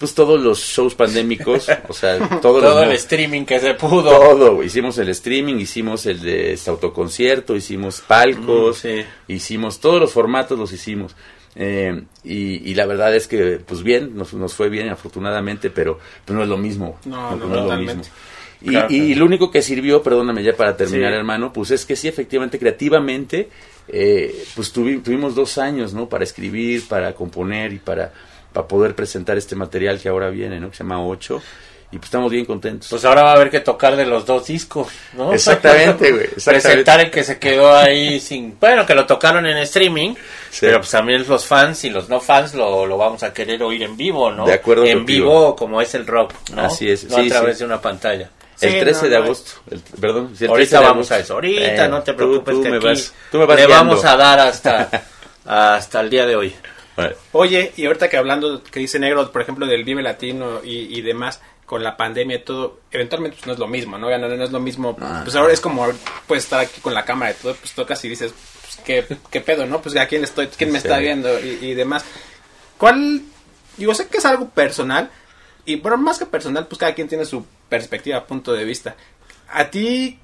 [0.00, 4.10] pues todos los shows pandémicos, o sea, Todo el streaming que se pudo.
[4.10, 9.04] todo, hicimos el streaming, hicimos el de este autoconcierto, hicimos palcos, Mm, sí.
[9.28, 11.14] hicimos todos los formatos los hicimos.
[11.54, 15.98] Eh, y, y la verdad es que, pues bien, nos, nos fue bien afortunadamente, pero
[16.24, 16.98] pues, no es lo mismo.
[17.04, 18.02] No, no, es lo mismo.
[18.62, 19.18] Y, Claro, y claro.
[19.20, 21.16] lo único que sirvió, perdóname ya para terminar, Sí.
[21.18, 23.48] hermano, pues es que sí, efectivamente, creativamente,
[23.88, 26.08] eh, pues tuvi- tuvimos dos años, ¿no?
[26.08, 28.12] Para escribir, para componer y para,
[28.52, 30.70] para poder presentar este material que ahora viene, ¿no?
[30.70, 31.42] Que se llama Ocho.
[31.92, 32.88] Y pues estamos bien contentos.
[32.88, 35.32] Pues ahora va a haber que tocar de los dos discos, ¿no?
[35.34, 36.68] Exactamente, güey, exactamente.
[36.68, 38.56] Presentar el que se quedó ahí sin...
[38.60, 40.14] Bueno, que lo tocaron en streaming,
[40.50, 40.58] Sí.
[40.60, 43.82] pero pues también los fans y los no fans lo, lo vamos a querer oír
[43.82, 44.46] en vivo, ¿no?
[44.46, 46.62] De acuerdo En vivo como es el rock, ¿no?
[46.62, 47.60] Así es, No sí, a través sí.
[47.60, 48.30] de una pantalla.
[48.60, 49.50] El Sí, 13 no, de agosto.
[49.72, 50.26] el- perdón.
[50.26, 51.14] el 13 ahorita vamos agosto.
[51.14, 51.34] a eso.
[51.34, 53.66] Ahorita, Eh, no te tú- preocupes tú que me aquí vas- tú me vas le
[53.66, 53.84] guiando.
[53.86, 54.88] vamos a dar hasta,
[55.44, 56.54] hasta el día de hoy.
[57.32, 61.02] Oye, y ahorita que hablando, que dice Negro, por ejemplo, del Vive Latino y, y
[61.02, 64.10] demás, con la pandemia y todo, eventualmente pues, no es lo mismo, ¿no?
[64.10, 64.96] No, no es lo mismo.
[65.00, 65.20] Ah.
[65.24, 65.86] Pues ahora es como,
[66.26, 69.40] puedes estar aquí con la cámara y todo, pues tocas y dices, pues, ¿qué, qué
[69.40, 69.80] pedo, no?
[69.80, 70.86] Pues a quién estoy, quién me Sí.
[70.88, 72.04] está viendo y, y demás.
[72.78, 73.22] ¿Cuál?
[73.76, 75.10] Digo, sé que es algo personal,
[75.64, 78.96] y bueno, más que personal, pues cada quien tiene su perspectiva, punto de vista.
[79.52, 80.18] ¿A ti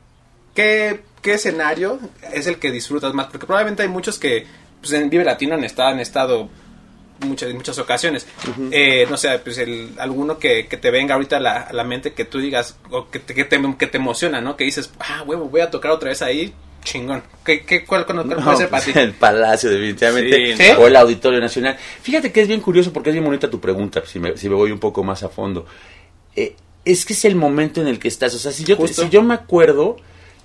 [0.55, 2.01] qué, qué escenario
[2.33, 3.27] es el que disfrutas más?
[3.27, 4.47] Porque probablemente hay muchos que
[4.81, 6.49] pues, en Vive Latino han estado, han estado
[7.21, 8.27] muchas, muchas ocasiones.
[8.71, 11.85] Eh, no sé, pues el, alguno que, que te venga ahorita a la, a la
[11.85, 14.57] mente que tú digas, o que te, que te, que te emociona, ¿no?
[14.57, 16.53] Que dices, ah, huevo, voy a tocar otra vez ahí,
[16.85, 17.23] chingón.
[17.45, 18.93] ¿Qué, qué, cuál, cuál, cuál No, puede ser para ti?
[18.95, 20.57] el Palacio, definitivamente.
[20.57, 20.71] Sí, ¿sí?
[20.79, 21.77] O el Auditorio Nacional.
[22.03, 24.55] Fíjate que es bien curioso porque es bien bonita tu pregunta, si me, si me
[24.55, 25.67] voy un poco más a fondo.
[26.35, 28.35] Eh, es que es el momento en el que estás.
[28.35, 29.03] O sea, si yo, te- Justo.
[29.03, 29.97] si yo me acuerdo,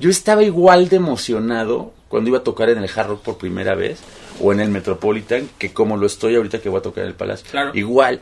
[0.02, 3.76] yo estaba igual de emocionado cuando iba a tocar en el Hard Rock por primera
[3.76, 4.00] vez
[4.42, 7.16] o en el Metropolitan que como lo estoy ahorita que voy a tocar en el
[7.16, 7.48] Palacio.
[7.50, 7.72] Claro.
[7.74, 8.20] Igual.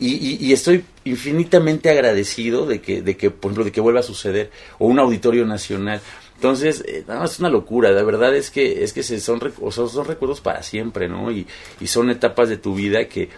[0.00, 4.00] Y, y- y estoy infinitamente agradecido de que, de que, por ejemplo, de que vuelva
[4.00, 4.50] a suceder.
[4.78, 6.00] O un auditorio nacional.
[6.36, 7.90] Entonces, eh, no, es una locura.
[7.90, 11.08] La verdad es que, es que se son, rec- o sea, son recuerdos para siempre,
[11.08, 11.30] ¿no?
[11.32, 11.46] Y,
[11.80, 13.28] y son etapas de tu vida que,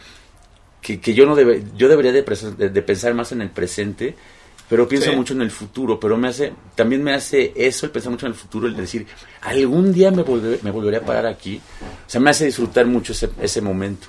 [0.82, 2.22] que, que yo no debe, yo debería de-
[2.68, 4.14] de pensar más en el presente,
[4.70, 5.16] pero pienso Sí.
[5.16, 8.32] mucho en el futuro, pero me hace, también me hace eso, el pensar mucho en
[8.32, 9.04] el futuro, el decir,
[9.42, 11.60] algún día me, volveré, me volveré a parar aquí.
[12.06, 14.06] O sea, me hace disfrutar mucho ese, ese momento.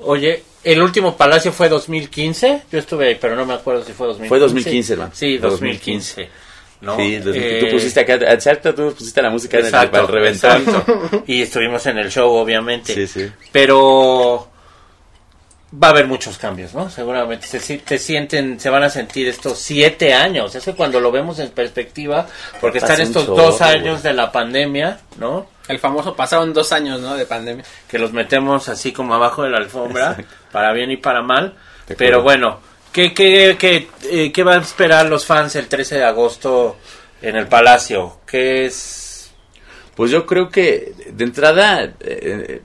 [0.00, 2.62] Oye, el último palacio fue 2015.
[2.72, 4.28] Yo estuve ahí, pero no me acuerdo si fue 2015.
[4.28, 5.10] Fue 2015, hermano.
[5.14, 6.28] Sí, Fue 2015.
[6.80, 6.96] ¿no?
[6.96, 10.08] Sí, Eh, tú pusiste acá, exacto, tú pusiste la música en el- exacto, para el
[10.12, 10.62] reventón.
[10.62, 11.24] exacto.
[11.26, 12.94] Y estuvimos en el show, obviamente.
[12.94, 13.28] Sí, sí.
[13.50, 14.48] Pero
[15.74, 16.88] va a haber muchos cambios, ¿no?
[16.90, 20.54] Seguramente se, si- te sienten, se van a sentir estos siete años.
[20.54, 22.26] Es que cuando lo vemos en perspectiva,
[22.60, 24.02] porque están estos chorro, dos años güey.
[24.02, 25.46] de la pandemia, ¿no?
[25.68, 27.14] El famoso, pasaron dos años, ¿no?
[27.16, 27.64] De pandemia.
[27.88, 30.16] que los metemos así como abajo de la alfombra,
[30.50, 31.54] para bien y para mal.
[31.98, 32.60] Pero bueno,
[32.92, 36.76] ¿qué, qué, qué, eh, qué van a esperar los fans el 13 de agosto
[37.20, 38.20] en el Palacio?
[38.26, 39.30] ¿Qué es...?
[39.94, 42.62] Pues yo creo que de entrada, eh,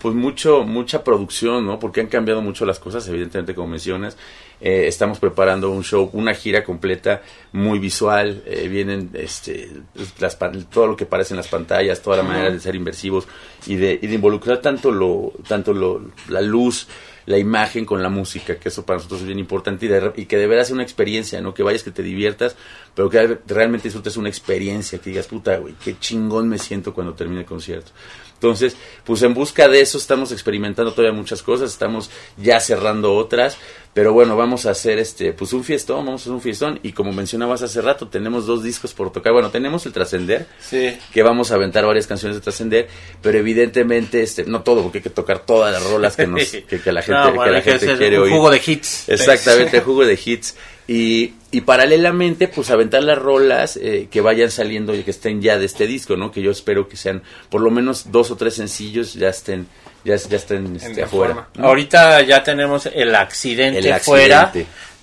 [0.00, 1.78] pues mucho, mucha producción, ¿no?
[1.78, 4.16] Porque han cambiado mucho las cosas, evidentemente, como mencionas.
[4.62, 8.42] Eh, estamos preparando un show, una gira completa, muy visual.
[8.46, 9.70] eh, vienen este,
[10.18, 13.26] las, pan- todo lo que aparece en las pantallas, toda la manera de ser inversivos
[13.66, 16.88] y de, y de involucrar tanto, lo, tanto lo, la luz,
[17.26, 20.26] la imagen con la música, que eso para nosotros es bien importante y, de- y
[20.26, 21.54] que de veras sea una experiencia, ¿no?
[21.54, 22.54] Que vayas, que te diviertas,
[22.94, 27.14] pero que realmente disfrutes una experiencia, que digas, puta, güey, qué chingón me siento cuando
[27.14, 27.92] termine el concierto.
[28.40, 28.74] Entonces,
[29.04, 33.58] pues en busca de eso estamos experimentando todavía muchas cosas, estamos ya cerrando otras,
[33.92, 36.92] pero bueno, vamos a hacer este, pues un fiestón, vamos a hacer un fiestón y
[36.92, 40.96] como mencionabas hace rato, tenemos dos discos por tocar, bueno, tenemos el Trascender, Sí.
[41.12, 42.88] que vamos a aventar varias canciones de trascender,
[43.20, 46.80] pero evidentemente este no todo, porque hay que tocar todas las rolas que nos que,
[46.80, 48.32] que la gente, No, que bueno, la que gente hacer quiere un oír.
[48.32, 49.08] jugo de hits.
[49.10, 50.56] Exactamente, jugo de hits.
[50.88, 55.58] Y, y paralelamente, pues aventar las rolas eh, que vayan saliendo y que estén ya
[55.58, 56.30] de este disco, ¿no?
[56.30, 59.66] Que yo espero que sean por lo menos dos o tres sencillos ya estén,
[60.04, 61.48] ya, ya estén este, afuera.
[61.58, 64.04] Ahorita ya tenemos el accidente, El accidente.
[64.04, 64.52] fuera,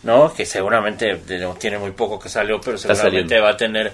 [0.03, 0.33] ¿no?
[0.33, 3.91] Que seguramente de- tiene muy poco que salió, pero seguramente va a tener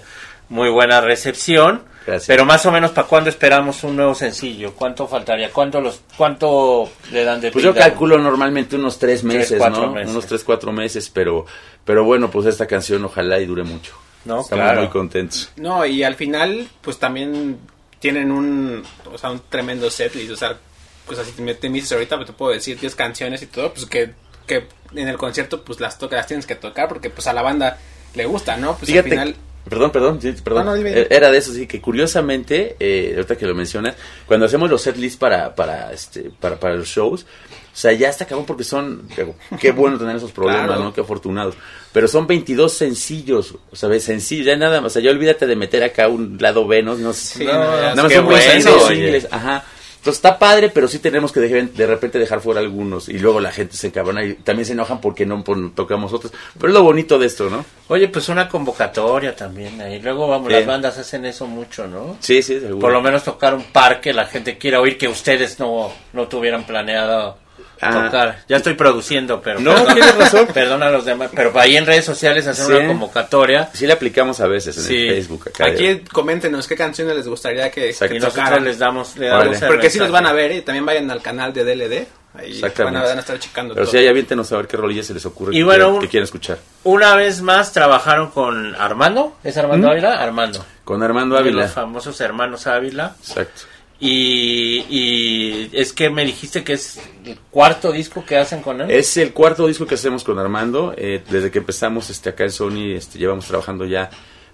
[0.48, 1.82] muy buena recepción.
[2.06, 2.26] Gracias.
[2.26, 4.74] Pero más o menos, ¿para cuándo esperamos un nuevo sencillo?
[4.74, 5.50] ¿Cuánto faltaría?
[5.50, 9.92] ¿Cuánto los cuánto le dan de Pues yo calculo normalmente unos tres meses, cuatro ¿no?
[9.92, 10.10] meses.
[10.10, 11.46] Unos tres, cuatro meses, pero,
[11.84, 13.94] pero bueno, pues esta canción ojalá y dure mucho.
[14.26, 14.80] No, Estamos claro.
[14.82, 15.50] muy contentos.
[15.56, 17.58] No, y al final, pues también
[18.00, 20.30] tienen un, o sea, un tremendo setlist.
[20.32, 20.58] O sea,
[21.06, 23.72] pues así me, te me dices ahorita, pues te puedo decir 10 canciones y todo,
[23.72, 24.12] pues que,
[24.46, 27.40] que en el concierto, pues las tocas, las tienes que tocar, porque pues a la
[27.42, 27.78] banda
[28.14, 28.76] le gusta, ¿no?
[28.76, 29.36] Pues Fíjate, al final.
[29.68, 30.64] Perdón, perdón, sí, perdón.
[30.66, 31.02] No, no, dime, dime.
[31.02, 33.94] Eh, Era de eso, sí, que curiosamente, eh, ahorita que lo mencionas,
[34.26, 38.08] cuando hacemos los set lists para, para, este, para, para los shows, o sea, ya
[38.08, 39.26] está acabó porque son, qué,
[39.60, 40.84] qué bueno tener esos problemas, Claro.
[40.84, 40.92] ¿no?
[40.94, 41.56] Qué afortunados.
[41.92, 45.46] Pero son 22 sencillos, o sea, ves, sencillos, ya nada más, o sea, ya olvídate
[45.46, 48.82] de meter acá un lado B, no, no, Sí, no, nada más son bueno, 22
[48.84, 48.94] oye.
[48.96, 49.64] singles, ajá.
[50.04, 53.40] Entonces está padre, pero sí tenemos que de, de repente dejar fuera algunos y luego
[53.40, 56.30] la gente se encabrona y también se enojan porque no pon- tocamos otros.
[56.58, 57.64] Pero es lo bonito de esto, ¿no?
[57.88, 60.00] Oye, pues una convocatoria también ahí.
[60.02, 60.52] Luego vamos, Sí.
[60.56, 62.18] las bandas hacen eso mucho, ¿no?
[62.20, 62.80] Sí, sí, seguro.
[62.80, 66.28] Por lo menos tocar un par que la gente quiera oír que ustedes no, no
[66.28, 67.38] tuvieran planeado
[67.80, 68.04] Ah.
[68.06, 68.38] tocar.
[68.48, 70.46] Ya estoy produciendo, pero No, perdón- tienes razón.
[70.54, 72.72] Perdona a los demás, pero ahí en redes sociales hacer Sí.
[72.72, 74.96] una convocatoria Sí le aplicamos a veces en Sí.
[75.08, 75.48] el Facebook.
[75.48, 78.12] Acá Aquí coméntenos qué canciones les gustaría que, Exacto.
[78.12, 78.64] que y tocaran.
[78.64, 81.52] les damos, le damos Porque sí los van a ver y también vayan al canal
[81.52, 82.06] de DLD.
[82.36, 82.82] Ahí Exactamente.
[82.82, 83.92] van a, van a estar checando Pero todo.
[83.92, 86.00] si hay aviéntenos a ver qué rolillas se les ocurre Y que, bueno, quieran- un-
[86.00, 86.58] que quieren escuchar.
[86.82, 89.36] Una vez más trabajaron con Armando.
[89.44, 89.90] ¿Es Armando ¿Mm?
[89.90, 90.14] Ávila?
[90.20, 90.64] Armando.
[90.84, 91.62] Con Armando De Ávila.
[91.62, 93.14] Los famosos hermanos Ávila.
[93.20, 93.62] Exacto.
[94.00, 98.90] Y, y es que me dijiste que es el cuarto disco que hacen con él.
[98.90, 100.94] Es el cuarto disco que hacemos con Armando.
[100.96, 104.10] eh, desde que empezamos este, acá en Sony, este, llevamos trabajando ya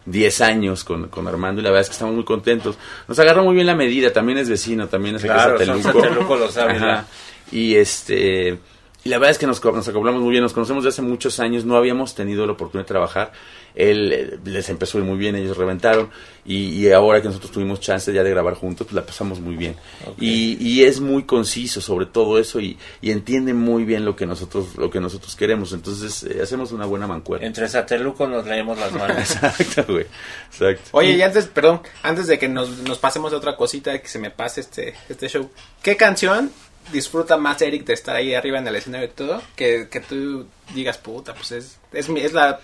[0.06, 2.76] 10 años con, con Armando y la verdad es que estamos muy contentos.
[3.08, 5.58] Nos agarró muy bien la medida, también es vecino, también es de Claro.
[5.58, 6.92] Sateluco los Ávila.
[7.00, 7.06] Ajá.
[7.50, 8.58] Y este
[9.02, 11.40] y la verdad es que nos, nos acoplamos muy bien, nos conocemos desde hace muchos
[11.40, 13.32] años, no habíamos tenido la oportunidad de trabajar.
[13.74, 16.10] Él eh, les empezó muy bien, ellos reventaron
[16.44, 19.56] y, y ahora que nosotros tuvimos chance ya de grabar juntos, pues la pasamos muy
[19.56, 19.76] bien.
[20.18, 24.26] Y, y es muy conciso sobre todo eso y, y entiende muy bien lo que
[24.26, 27.46] nosotros lo que nosotros queremos, entonces eh, hacemos una buena mancuerna.
[27.46, 29.18] Entre Sateluco nos leemos las manos.
[29.18, 30.06] Exacto, güey.
[30.46, 30.90] Exacto.
[30.92, 34.18] Oye, y antes, perdón, antes de que nos, nos pasemos a otra cosita, que se
[34.18, 35.48] me pase este, este show,
[35.82, 36.50] ¿qué canción
[36.92, 39.42] disfruta más Eric de estar ahí arriba en el escenario y todo?
[39.56, 42.60] Que, que tú digas, puta, pues es, es, mi- es la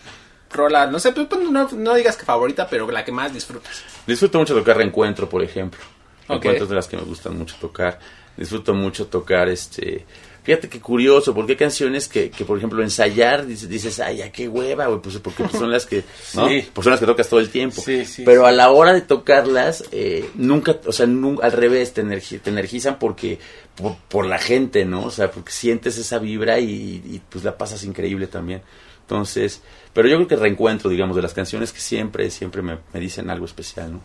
[0.53, 3.83] rola, no sé, pues, pues, no, no digas que favorita, pero la que más disfrutas.
[4.07, 5.81] Disfruto mucho tocar Reencuentro, por ejemplo.
[6.29, 6.29] Ok.
[6.45, 7.99] Reencuentro es de las que me gustan mucho tocar.
[8.37, 10.05] Disfruto mucho tocar este...
[10.45, 14.31] Fíjate qué curioso, porque hay canciones que, que por ejemplo, ensayar, dices, dices ay, ya
[14.31, 16.47] qué hueva, güey, pues porque pues, son las que, ¿no?
[16.49, 16.69] Sí.
[16.73, 17.83] Pues son las que tocas todo el tiempo.
[17.85, 18.47] Sí, sí, Pero sí.
[18.47, 22.51] a la hora de tocarlas, eh, nunca, o sea, nun- al revés, te, energi- te
[22.51, 23.41] energizan porque,
[23.77, 25.05] por, por la gente, ¿no?
[25.05, 28.63] O sea, porque sientes esa vibra y, y, pues la pasas increíble también.
[29.03, 29.63] Entonces,
[29.93, 33.31] pero yo creo que reencuentro, digamos, de las canciones que siempre, siempre me, me dicen
[33.31, 34.01] algo especial, ¿no?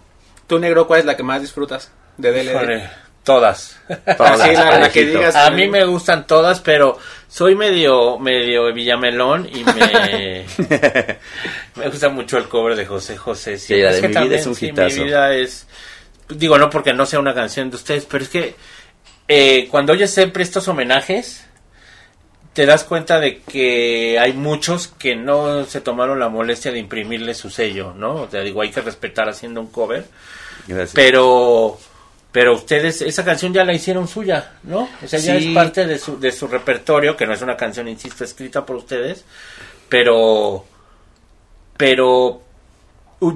[0.46, 2.52] ¿Tú, negro, cuál es la que más disfrutas de DLD?
[2.52, 2.90] Híjole,
[3.24, 3.80] todas.
[4.06, 5.36] Así, la, la que digas.
[5.36, 10.46] A mí me gustan todas, pero soy medio medio Villamelón y me
[11.76, 13.58] me gusta mucho el cover de José José.
[13.58, 14.98] Sí, la de Mi vida es un sí, hitazo.
[14.98, 15.68] mi vida es
[16.30, 18.56] digo no porque no sea una canción de ustedes, pero es que
[19.34, 21.46] eh, cuando oyes siempre estos homenajes
[22.52, 27.34] te das cuenta de que hay muchos que no se tomaron la molestia de imprimirle
[27.34, 28.16] su sello, ¿no?
[28.16, 30.06] O sea, digo, hay que respetar haciendo un cover,
[30.68, 30.92] Gracias.
[30.94, 31.80] pero
[32.34, 34.90] pero ustedes esa canción ya la hicieron suya, ¿no?
[35.02, 37.88] O sea, ya es parte de su de su repertorio, que no es una canción,
[37.88, 39.24] insisto, escrita por ustedes,
[39.88, 40.66] pero
[41.78, 42.42] pero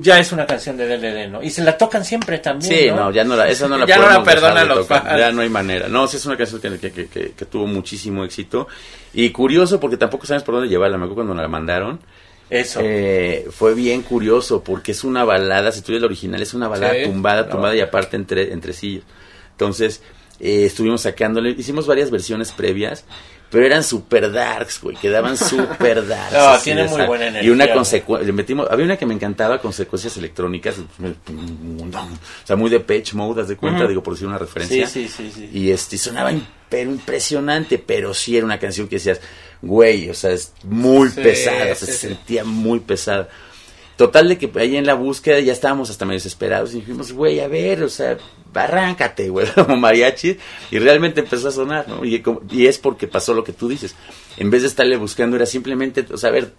[0.01, 1.43] ya es una canción de DLD, ¿no?
[1.43, 2.95] Y se la tocan siempre también, Sí, ¿no?
[2.95, 5.05] no, ya no la, esa no la Ya no la perdonan los fans.
[5.17, 5.87] Ya no hay manera.
[5.87, 8.67] No, sí es una canción que, que, que- que- tuvo muchísimo éxito.
[9.13, 10.97] Y curioso, porque tampoco sabes por dónde llevarla.
[10.97, 11.99] Me acuerdo cuando la mandaron.
[12.49, 12.79] Eso.
[12.83, 16.67] eh, fue bien curioso, porque es una balada, si tú ves el original, es una
[16.67, 17.49] balada Sí, tumbada, no.
[17.49, 19.01] tumbada y aparte entre, entre sí.
[19.51, 20.01] Entonces,
[20.39, 23.05] eh, estuvimos sacándole, hicimos varias versiones previas.
[23.51, 26.33] Pero eran super darks, güey, quedaban super darks.
[26.33, 27.75] No, así tiene muy buena Y energía, una güey.
[27.77, 33.13] consecuencia, le metimos, había una que me encantaba, consecuencias electrónicas, o sea, muy de pitch
[33.13, 34.87] mode, haz de cuenta, digo, por decir una referencia.
[34.87, 35.49] sí, sí, sí.
[35.53, 36.31] Y este, sonaba
[36.69, 39.21] pero impresionante, pero sí era una canción que decías,
[39.61, 43.29] güey, o sea, es muy Sí, pesada, sí, se sentía muy pesada.
[43.97, 47.39] Total de que ahí en la búsqueda ya estábamos hasta medio desesperados y dijimos, güey,
[47.39, 48.17] a ver, o sea,
[48.53, 50.37] arráncate, güey, como mariachi.
[50.71, 52.03] Y realmente empezó a sonar, ¿no?
[52.03, 53.95] Y, y es porque pasó lo que tú dices.
[54.37, 56.53] En vez de estarle buscando, era simplemente, o sea, a ver,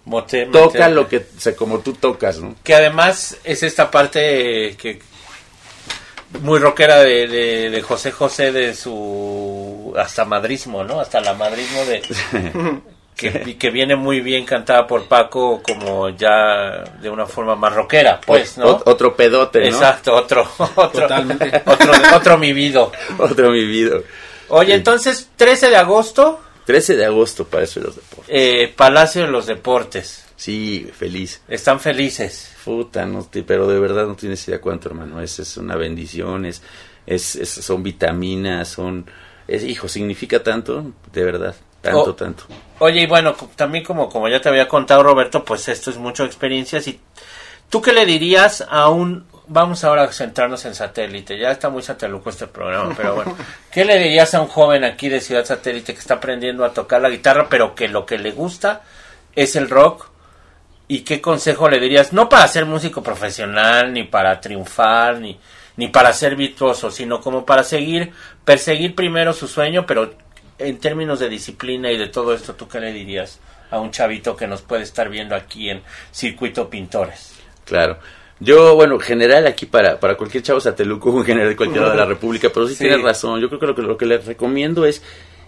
[0.51, 2.55] toca lo que, o sea, como tú tocas, ¿no?
[2.63, 4.99] que además es esta parte que
[6.41, 10.99] muy rockera de, de, de José José de su hasta madrismo, ¿no?
[10.99, 12.01] Hasta la madrismo de
[13.17, 18.21] que, que viene muy bien cantada por Paco como ya de una forma más rockera,
[18.25, 18.77] pues, ¿no?
[18.77, 19.65] Ot- otro pedote, ¿no?
[19.65, 21.63] Exacto, otro, otro, Totalmente.
[21.65, 22.87] otro, otro mi vida.
[23.17, 23.97] Otro mi vida.
[24.49, 28.25] Oye, entonces, 13 de agosto, 13 de agosto para eso de los deportes.
[28.29, 30.23] eh, Palacio de los Deportes.
[30.35, 31.41] Sí, feliz.
[31.47, 32.53] Están felices.
[32.63, 35.19] Puta, no te- pero de verdad no tienes idea cuánto, hermano.
[35.21, 36.61] Es, es una bendición, es,
[37.07, 39.09] es, es- son vitaminas, son...
[39.47, 41.55] Es, hijo, significa tanto, de verdad,
[41.91, 42.15] tanto, Oh.
[42.15, 42.43] tanto.
[42.79, 46.23] Oye, y bueno, también como, como ya te había contado Roberto, pues esto es mucho
[46.25, 46.87] experiencias.
[46.87, 46.99] y
[47.69, 49.25] ¿Tú qué le dirías a un...
[49.49, 53.35] Vamos ahora a centrarnos en satélite, ya está muy sateluco este programa, pero bueno,
[53.71, 57.01] ¿qué le dirías a un joven aquí de Ciudad Satélite que está aprendiendo a tocar
[57.01, 58.81] la guitarra, pero que lo que le gusta
[59.35, 60.09] es el rock?
[60.89, 62.11] ¿Y qué consejo le dirías?
[62.11, 65.39] No para ser músico profesional, ni para triunfar, ni,
[65.77, 68.11] ni para ser virtuoso, sino como para seguir,
[68.43, 70.13] perseguir primero su sueño, pero
[70.59, 73.39] en términos de disciplina y de todo esto, ¿tú qué le dirías
[73.69, 77.33] a un chavito que nos puede estar viendo aquí en Circuito Pintores?
[77.65, 77.97] Claro.
[78.39, 81.97] Yo, bueno, general aquí para, para cualquier chavo sateluco, en general de cualquier lado de
[81.99, 82.79] la República, pero sí, Sí.
[82.85, 83.39] tienes razón.
[83.41, 85.01] Yo creo que lo que, lo que les recomiendo es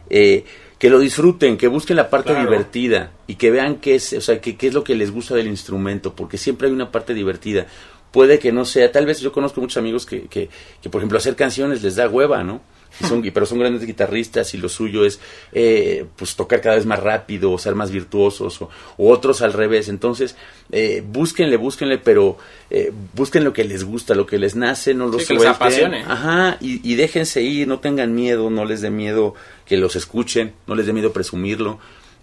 [0.09, 0.43] eh,
[0.79, 2.49] que lo disfruten, que busquen la parte Claro.
[2.49, 5.35] divertida y que vean qué es, o sea, que, qué es lo que les gusta
[5.35, 7.67] del instrumento, porque siempre hay una parte divertida.
[8.11, 10.49] Puede que no sea, tal vez yo conozco muchos amigos que, que,
[10.81, 12.61] que por ejemplo, hacer canciones les da hueva, ¿no?
[13.01, 15.19] Y son, pero son grandes guitarristas y lo suyo es
[15.53, 19.53] eh, pues tocar cada vez más rápido o ser más virtuosos o, o otros al
[19.53, 19.89] revés.
[19.89, 20.35] Entonces,
[20.71, 22.37] eh, búsquenle, búsquenle, pero
[22.69, 25.43] eh, busquen lo que les gusta, lo que les nace, no los Sí, que les
[25.43, 25.55] suelten.
[25.55, 26.03] apasione.
[26.07, 29.33] Ajá, y, y déjense ir, no tengan miedo, no les dé miedo
[29.65, 31.79] que los escuchen, no les dé miedo presumirlo,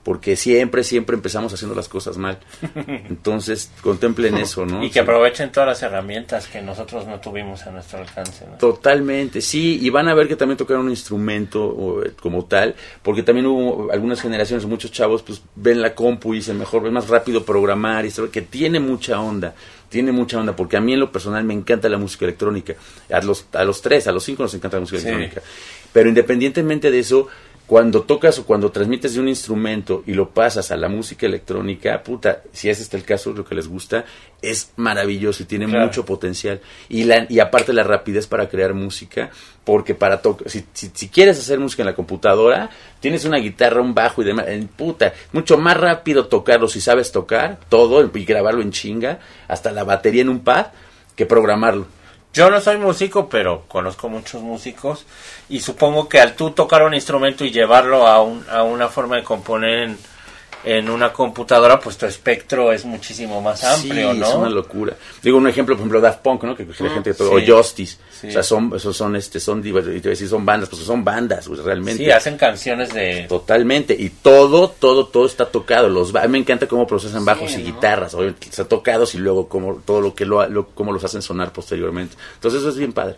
[0.07, 2.38] porque siempre, siempre empezamos haciendo las cosas mal.
[2.87, 4.85] Entonces, contemplen eso, ¿no?
[4.85, 8.47] Y que aprovechen todas las herramientas que nosotros no tuvimos a nuestro alcance.
[8.49, 8.57] ¿no?
[8.57, 13.25] Totalmente, sí, y van a ver que también tocar un instrumento eh, como tal, porque
[13.25, 17.09] también hubo algunas generaciones, muchos chavos, pues ven la compu y dicen mejor, es más
[17.09, 19.57] rápido programar, y que tiene mucha onda,
[19.88, 22.77] tiene mucha onda, porque a mí en lo personal me encanta la música electrónica,
[23.12, 25.09] a los, a los tres, a los cinco nos encanta la música Sí.
[25.09, 25.42] electrónica,
[25.92, 27.27] pero independientemente de eso,
[27.66, 32.00] cuando tocas o cuando transmites de un instrumento y lo pasas a la música electrónica,
[32.02, 34.05] puta, si es el caso, lo que les gusta,
[34.40, 35.87] es maravilloso y tiene Claro.
[35.87, 36.61] mucho potencial.
[36.88, 39.31] Y, la, y aparte la rapidez para crear música,
[39.64, 43.81] porque para tocar, si, si, si quieres hacer música en la computadora, tienes una guitarra,
[43.83, 48.24] un bajo y demás, en puta, mucho más rápido tocarlo si sabes tocar todo y
[48.24, 50.66] grabarlo en chinga, hasta la batería en un pad,
[51.16, 51.87] que programarlo.
[52.37, 55.07] Yo no soy músico, pero conozco muchos músicos
[55.49, 59.16] y supongo que al tú tocar un instrumento y llevarlo a, un, a una forma
[59.16, 59.99] de componer en,
[60.64, 64.27] en una computadora, pues tu espectro es muchísimo más amplio, sí, ¿no?
[64.29, 64.95] es una locura.
[65.23, 66.57] Digo un ejemplo, por ejemplo, Daft Punk, ¿no?
[66.57, 67.23] Que la gente sí.
[67.23, 68.29] o Justice, Sí.
[68.29, 70.69] o sea, son, esos son, este, son, diver- y te voy a decir, son bandas,
[70.69, 72.03] pues son bandas, pues, realmente.
[72.03, 73.27] Sí, hacen canciones de...
[73.29, 75.88] Totalmente, y todo, todo, todo está tocado.
[75.88, 77.64] Los ba- a mí me encanta cómo procesan bajos y ¿no?
[77.66, 81.23] guitarras, obviamente está tocados y luego cómo, todo lo que lo, lo- cómo los hacen
[81.23, 82.16] sonar posteriormente.
[82.35, 83.16] Entonces eso es bien padre.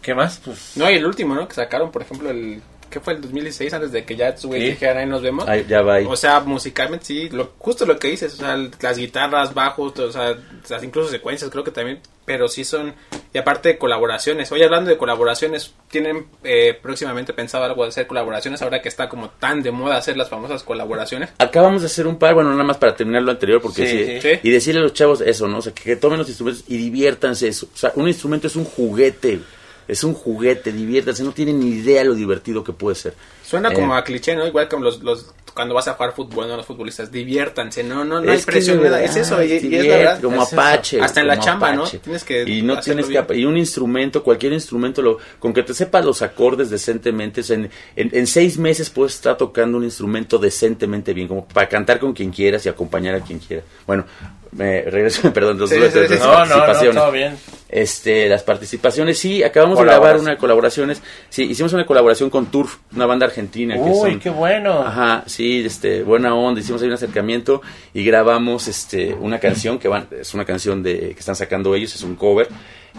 [0.00, 0.40] ¿Qué más?
[0.42, 1.46] Pues No, y el último, ¿no?
[1.46, 2.62] Que sacaron, por ejemplo, el...
[2.90, 3.72] ¿Qué fue el 2016?
[3.72, 4.70] Antes de que ya estos güeyes Sí.
[4.72, 5.46] dijeran ahí nos vemos.
[5.68, 6.06] Ya va ahí.
[6.08, 10.12] O sea, musicalmente sí, lo, justo lo que dices, o sea, las guitarras, bajos, o
[10.12, 10.36] sea,
[10.68, 12.94] las incluso secuencias creo que también, pero sí son,
[13.32, 14.50] y aparte colaboraciones.
[14.52, 19.08] Hoy hablando de colaboraciones, ¿tienen eh, próximamente pensado algo de hacer colaboraciones ahora que está
[19.08, 21.30] como tan de moda hacer las famosas colaboraciones?
[21.38, 24.20] Acabamos de hacer un par, bueno, nada más para terminar lo anterior, porque Sí, sí,
[24.20, 24.40] sí.
[24.42, 25.58] y decirle a los chavos eso, ¿no?
[25.58, 27.68] O sea, que, que tomen los instrumentos y diviértanse eso.
[27.72, 29.40] O sea, un instrumento es un juguete,
[29.88, 33.14] es un juguete, diviértanse, no tienen ni idea lo divertido que puede ser.
[33.44, 33.74] Suena Eh.
[33.74, 34.46] como a cliché, ¿no?
[34.46, 36.56] Igual como los, los cuando vas a jugar fútbol, ¿no?
[36.56, 39.74] Los futbolistas, diviértanse, no, no, no hay Es que presión, verdad, es eso, y, y
[39.74, 40.20] es la verdad.
[40.20, 40.60] Como es eso.
[40.60, 41.00] Apache.
[41.00, 41.82] Hasta en la chamba, ¿no?
[41.82, 41.98] Apache.
[41.98, 43.20] Tienes que Y no tienes que.
[43.22, 43.40] bien.
[43.40, 47.56] Y un instrumento, cualquier instrumento, lo, con que te sepas los acordes decentemente, o sea,
[47.56, 51.98] en, en, en seis meses puedes estar tocando un instrumento decentemente bien, como para cantar
[51.98, 53.64] con quien quieras y acompañar a quien quiera.
[53.88, 54.04] Bueno,
[54.52, 57.36] me regreso, perdón, los Sí, sí, sí, no, no, no, todo bien.
[57.68, 62.78] Este, las participaciones, sí, acabamos de grabar una colaboraciones, sí, hicimos una colaboración con Turf,
[62.94, 64.80] una banda argentina que Uy, son- qué bueno.
[64.82, 67.62] Ajá, sí, este, buena onda, hicimos ahí un acercamiento
[67.94, 71.94] y grabamos este una canción que van, es una canción de que están sacando ellos,
[71.94, 72.48] es un cover,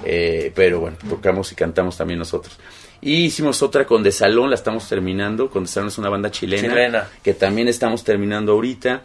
[0.06, 2.58] eh, pero bueno, tocamos y cantamos también nosotros.
[3.02, 6.32] Y hicimos otra con De Salón, la estamos terminando, con De Salón es una banda
[6.32, 7.08] chilena, Chilena.
[7.22, 9.02] que también estamos terminando ahorita.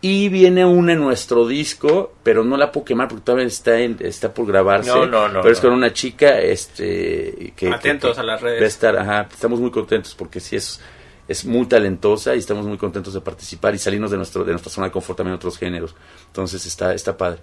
[0.00, 3.96] Y viene una en nuestro disco, pero no la puedo quemar porque todavía está, en-
[4.00, 4.90] está por grabarse.
[4.90, 7.68] No, no, no, Pero es con una chica, este, que...
[7.68, 8.62] Atentos que- a las va a redes.
[8.74, 10.80] estar, ajá, estamos muy contentos porque sí es,
[11.26, 14.70] es muy talentosa y estamos muy contentos de participar y salirnos de nuestro de nuestra
[14.70, 15.96] zona de confort también en otros géneros.
[16.28, 17.40] Entonces está está padre.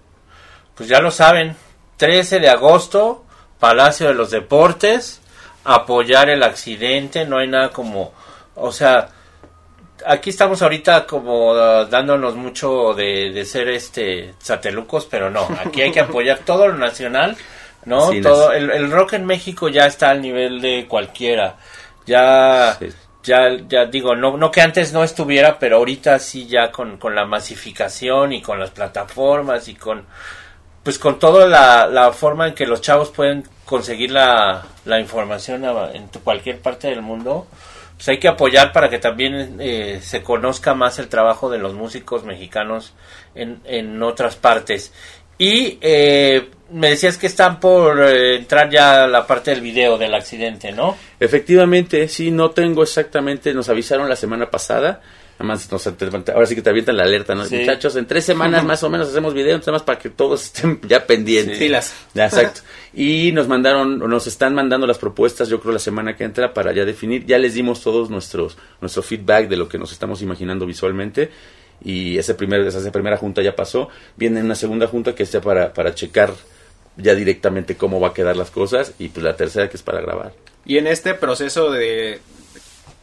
[0.75, 1.55] Pues ya lo saben,
[1.97, 3.25] 13 de agosto,
[3.59, 5.19] Palacio de los Deportes,
[5.65, 8.13] apoyar el accidente, no hay nada como,
[8.55, 9.09] o sea,
[10.05, 15.81] aquí estamos ahorita como uh, dándonos mucho de, de ser este satelucos, pero no, aquí
[15.81, 17.35] hay que apoyar todo lo nacional,
[17.85, 18.11] ¿no?
[18.11, 21.57] Sí, todo el, el rock en México ya está al nivel de cualquiera.
[22.05, 22.89] Ya Sí.
[23.23, 27.15] ya, ya digo, no, no que antes no estuviera, pero ahorita sí ya con, con
[27.15, 30.05] la masificación y con las plataformas y con,
[30.83, 35.65] pues con toda la, la forma en que los chavos pueden conseguir la, la información
[35.93, 37.47] en cualquier parte del mundo,
[37.95, 41.73] pues hay que apoyar para que también eh, se conozca más el trabajo de los
[41.73, 42.93] músicos mexicanos
[43.35, 44.91] en, en otras partes.
[45.37, 50.13] Y eh, me decías que están por eh, entrar ya la parte del video del
[50.13, 50.97] accidente, ¿no?
[51.19, 55.01] Efectivamente, sí, no tengo exactamente, nos avisaron la semana pasada.
[55.37, 57.43] Nada más nos, ahora sí que te avientan la alerta, ¿no?
[57.43, 57.57] Sí.
[57.57, 60.79] Muchachos, en tres semanas más o menos hacemos video, nada más para que todos estén
[60.87, 61.57] ya pendientes.
[61.57, 61.65] Sí.
[61.65, 61.93] Pilas.
[62.13, 62.61] Exacto.
[62.93, 66.71] Y nos mandaron, nos están mandando las propuestas, yo creo la semana que entra para
[66.71, 67.25] ya definir.
[67.25, 71.29] Ya les dimos todos nuestros, nuestro feedback de lo que nos estamos imaginando visualmente.
[71.83, 73.89] Y ese primer, esa primera junta ya pasó.
[74.15, 76.33] Viene una segunda junta que sea para, para checar
[76.95, 78.93] ya directamente cómo va a quedar las cosas.
[78.99, 80.31] Y pues la tercera que es para grabar.
[80.65, 82.21] Y en este proceso de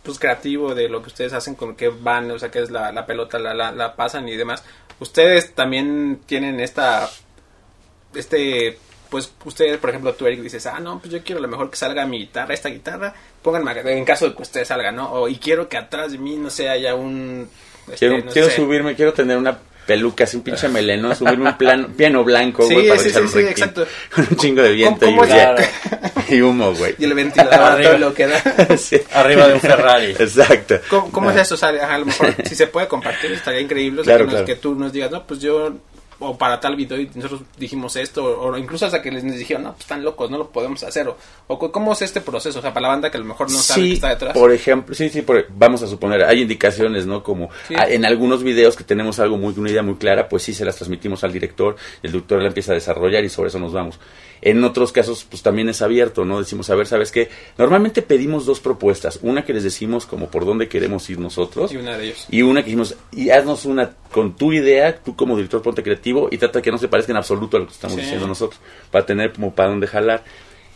[0.03, 2.93] pues creativo de lo que ustedes hacen con que van, o sea, que es la,
[2.93, 4.65] la pelota, la, la, la pasan y demás,
[5.01, 7.09] ustedes también tienen esta
[8.15, 8.79] este
[9.11, 11.69] pues ustedes, por ejemplo, tú, Eric, dices, ah, no, pues yo quiero a lo mejor
[11.69, 15.13] que salga mi guitarra, esta guitarra, pónganme, en caso de que usted salga, ¿no?
[15.13, 17.47] O, y quiero que atrás de mí, no sé, haya un...
[17.89, 18.57] este, Quiero, no quiero sé.
[18.57, 22.75] subirme, quiero tener una peluca, así un pinche meleno, subirme un plan, piano blanco, Sí,
[22.75, 23.87] güey, para sí, echar sí, un sí, exacto.
[24.15, 25.29] Con un chingo de viento ¿Cómo y?
[25.29, 25.63] Claro.
[26.29, 26.95] y humo, güey.
[26.99, 27.91] Y el ventilador, Arriba.
[27.91, 28.77] todo lo que da.
[28.77, 29.01] Sí.
[29.13, 30.11] Arriba de un Ferrari.
[30.19, 30.81] Exacto.
[30.89, 31.55] ¿Cómo, cómo es eso?
[31.55, 34.01] O sea, a lo mejor si se puede compartir estaría increíble.
[34.01, 34.47] O sea, Claro, que, claro.
[34.47, 35.73] que tú nos digas, no, pues yo,
[36.25, 39.65] o para tal video y nosotros dijimos esto, o, o incluso hasta que les dijeron,
[39.65, 41.09] no, pues están locos, no lo podemos hacer.
[41.09, 41.17] O,
[41.49, 43.59] o cómo es este proceso, o sea, para la banda que a lo mejor no
[43.59, 44.33] sabe que está detrás.
[44.35, 47.23] por ejemplo, sí, sí, por- vamos a suponer, hay indicaciones, ¿no?
[47.23, 47.75] Como Sí.
[47.77, 50.77] en algunos videos que tenemos algo muy, una idea muy clara, pues sí se las
[50.77, 53.99] transmitimos al director, el director la empieza a desarrollar y sobre eso nos vamos.
[54.45, 56.41] En otros casos, pues también es abierto, ¿no?
[56.41, 57.29] Decimos, a ver, ¿sabes qué?
[57.57, 61.77] Normalmente pedimos dos propuestas, una que les decimos como por dónde queremos ir nosotros Y
[61.77, 62.27] una de ellos.
[62.29, 66.29] y una que dijimos, y haznos una con tu idea, tú como director ponte creativo
[66.31, 68.03] y trata que no se parezca en absoluto a lo que estamos Sí.
[68.03, 70.25] diciendo nosotros, para tener como para dónde jalar.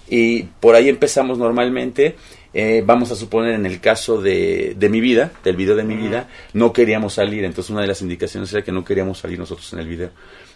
[0.09, 2.14] Y por ahí empezamos normalmente.
[2.59, 5.95] eh, vamos a suponer en el caso de, de mi vida, del video de mi
[5.95, 7.45] vida, no queríamos salir.
[7.45, 10.11] Entonces una de las indicaciones era que no queríamos salir nosotros en el video.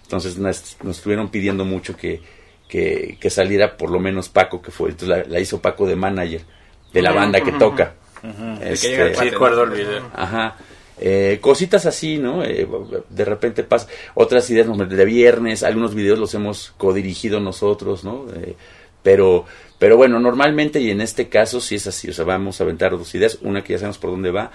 [0.04, 2.22] Entonces nos, nos estuvieron pidiendo mucho que,
[2.70, 4.90] que, que saliera por lo menos Paco, que fue.
[4.90, 6.40] Entonces la, la hizo Paco de manager
[6.92, 7.94] de la banda que toca.
[8.62, 10.10] Este, Sí, el video.
[10.14, 10.56] Ajá.
[11.02, 12.44] Eh, cositas así, ¿no?
[12.44, 12.68] Eh,
[13.08, 13.88] de repente pasa.
[14.14, 18.26] Otras ideas nos- de viernes, algunos videos los hemos codirigido nosotros, ¿no?
[18.36, 18.54] Eh,
[19.02, 19.46] pero,
[19.78, 22.10] pero bueno, normalmente y en este caso sí es así.
[22.10, 23.38] O sea, vamos a aventar dos ideas.
[23.40, 24.50] Una que ya sabemos por dónde va.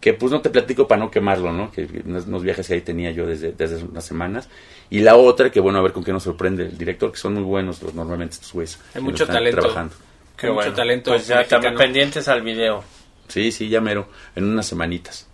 [0.00, 1.70] Que pues no te platico para no quemarlo, ¿no?
[1.72, 4.48] Que unos, unos viajes que ahí tenía yo desde, desde unas semanas.
[4.90, 7.34] Y la otra, que bueno, a ver con qué nos sorprende el director, que son
[7.34, 8.78] muy buenos los, normalmente estos güeyes.
[8.88, 9.60] Hay que mucho están talento.
[9.60, 9.94] Trabajando.
[10.36, 10.72] Qué Mucho bueno.
[10.74, 12.84] talento Pues ya también pendientes al video.
[13.26, 14.08] Sí, sí, ya mero.
[14.36, 15.26] En unas semanitas.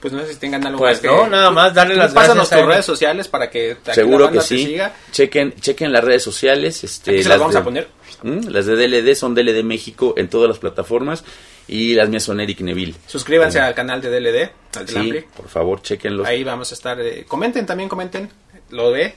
[0.00, 1.08] Pues no sé si tengan algo Pues más que...
[1.08, 4.26] no, nada más darle las Pásanos gracias a tus redes sociales para que la Seguro
[4.26, 4.64] banda que te sí.
[4.64, 4.94] siga.
[5.10, 6.84] Chequen, chequen las redes sociales.
[6.84, 7.88] Este, Aquí se las las vamos de- a poner.
[8.22, 8.48] ¿Mm?
[8.48, 11.24] Las de DLD son DLD México en todas las plataformas
[11.68, 12.94] y las mías son Eric Neville.
[13.06, 15.20] Suscríbanse al canal de DLD, al Sí, Lampli.
[15.36, 16.26] por favor, chequenlos.
[16.26, 17.00] Ahí vamos a estar.
[17.00, 18.30] eh, comenten también, comenten.
[18.70, 19.14] Lo ve.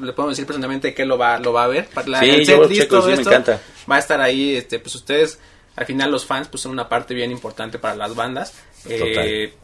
[0.00, 1.88] Le podemos decir personalmente que lo va, lo va a ver.
[2.06, 3.60] La- Sí, el yo lo setlist, checo, todo sí, me esto encanta.
[3.90, 4.56] Va a estar ahí.
[4.56, 5.38] Este, pues ustedes,
[5.76, 8.54] al final, los fans, pues son una parte bien importante para las bandas.
[8.88, 9.54] Eh.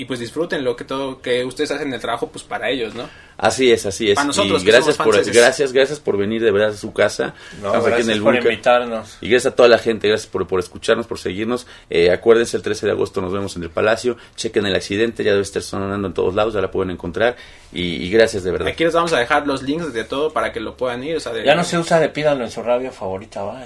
[0.00, 3.08] Y pues disfruten lo que todo que ustedes hacen el trabajo, pues para ellos, ¿no?
[3.36, 4.16] Así es, así es.
[4.16, 7.34] Para nosotros y que gracias por, gracias, gracias por venir de verdad a su casa.
[7.60, 9.16] No, Estamos aquí gracias en el por invitarnos.
[9.20, 11.66] Y gracias a toda la gente, gracias por, por escucharnos, por seguirnos.
[11.88, 14.16] Eh, acuérdense, el 13 de agosto nos vemos en el Palacio.
[14.36, 17.36] Chequen el accidente, ya debe estar sonando en todos lados, ya la pueden encontrar.
[17.72, 18.68] Y, y gracias de verdad.
[18.68, 21.16] Aquí les vamos a dejar los links de todo para que lo puedan ir.
[21.16, 23.64] O sea, de- Ya no se usa de pídanlo en su radio favorita, va.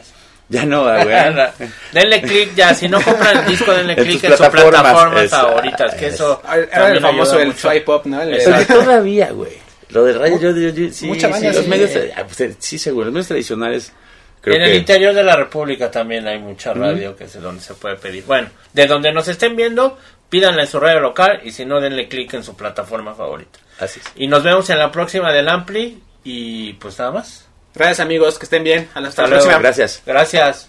[0.54, 1.06] Ya no, güey.
[1.92, 5.30] denle clic ya, si no compran el disco, denle En clic tus en sus plataformas,
[5.30, 6.42] favoritas, que eso
[6.72, 8.22] Era el famoso el swipe up, ¿no?
[8.22, 8.74] El- Exacto.
[8.74, 9.52] Todavía, güey.
[9.90, 11.68] Lo del radio, yo, yo- yo- sí, Mucha sí, los sí.
[11.68, 13.92] medios, ah, pues, sí, seguro, los medios tradicionales,
[14.40, 14.70] creo en que...
[14.72, 17.96] el interior de la República también hay mucha radio que es de donde se puede
[17.96, 18.24] pedir.
[18.24, 19.96] Bueno, de donde nos estén viendo,
[20.28, 23.58] pídanla en su radio local y si no, denle clic en su plataforma favorita.
[23.78, 24.06] Así es.
[24.16, 27.46] Y nos vemos en la próxima del Ampli y pues nada más.
[27.74, 28.88] Gracias amigos, que estén bien.
[28.88, 29.34] Hasta la Hasta luego.
[29.44, 29.58] próxima.
[29.58, 30.02] Gracias.
[30.06, 30.68] Gracias.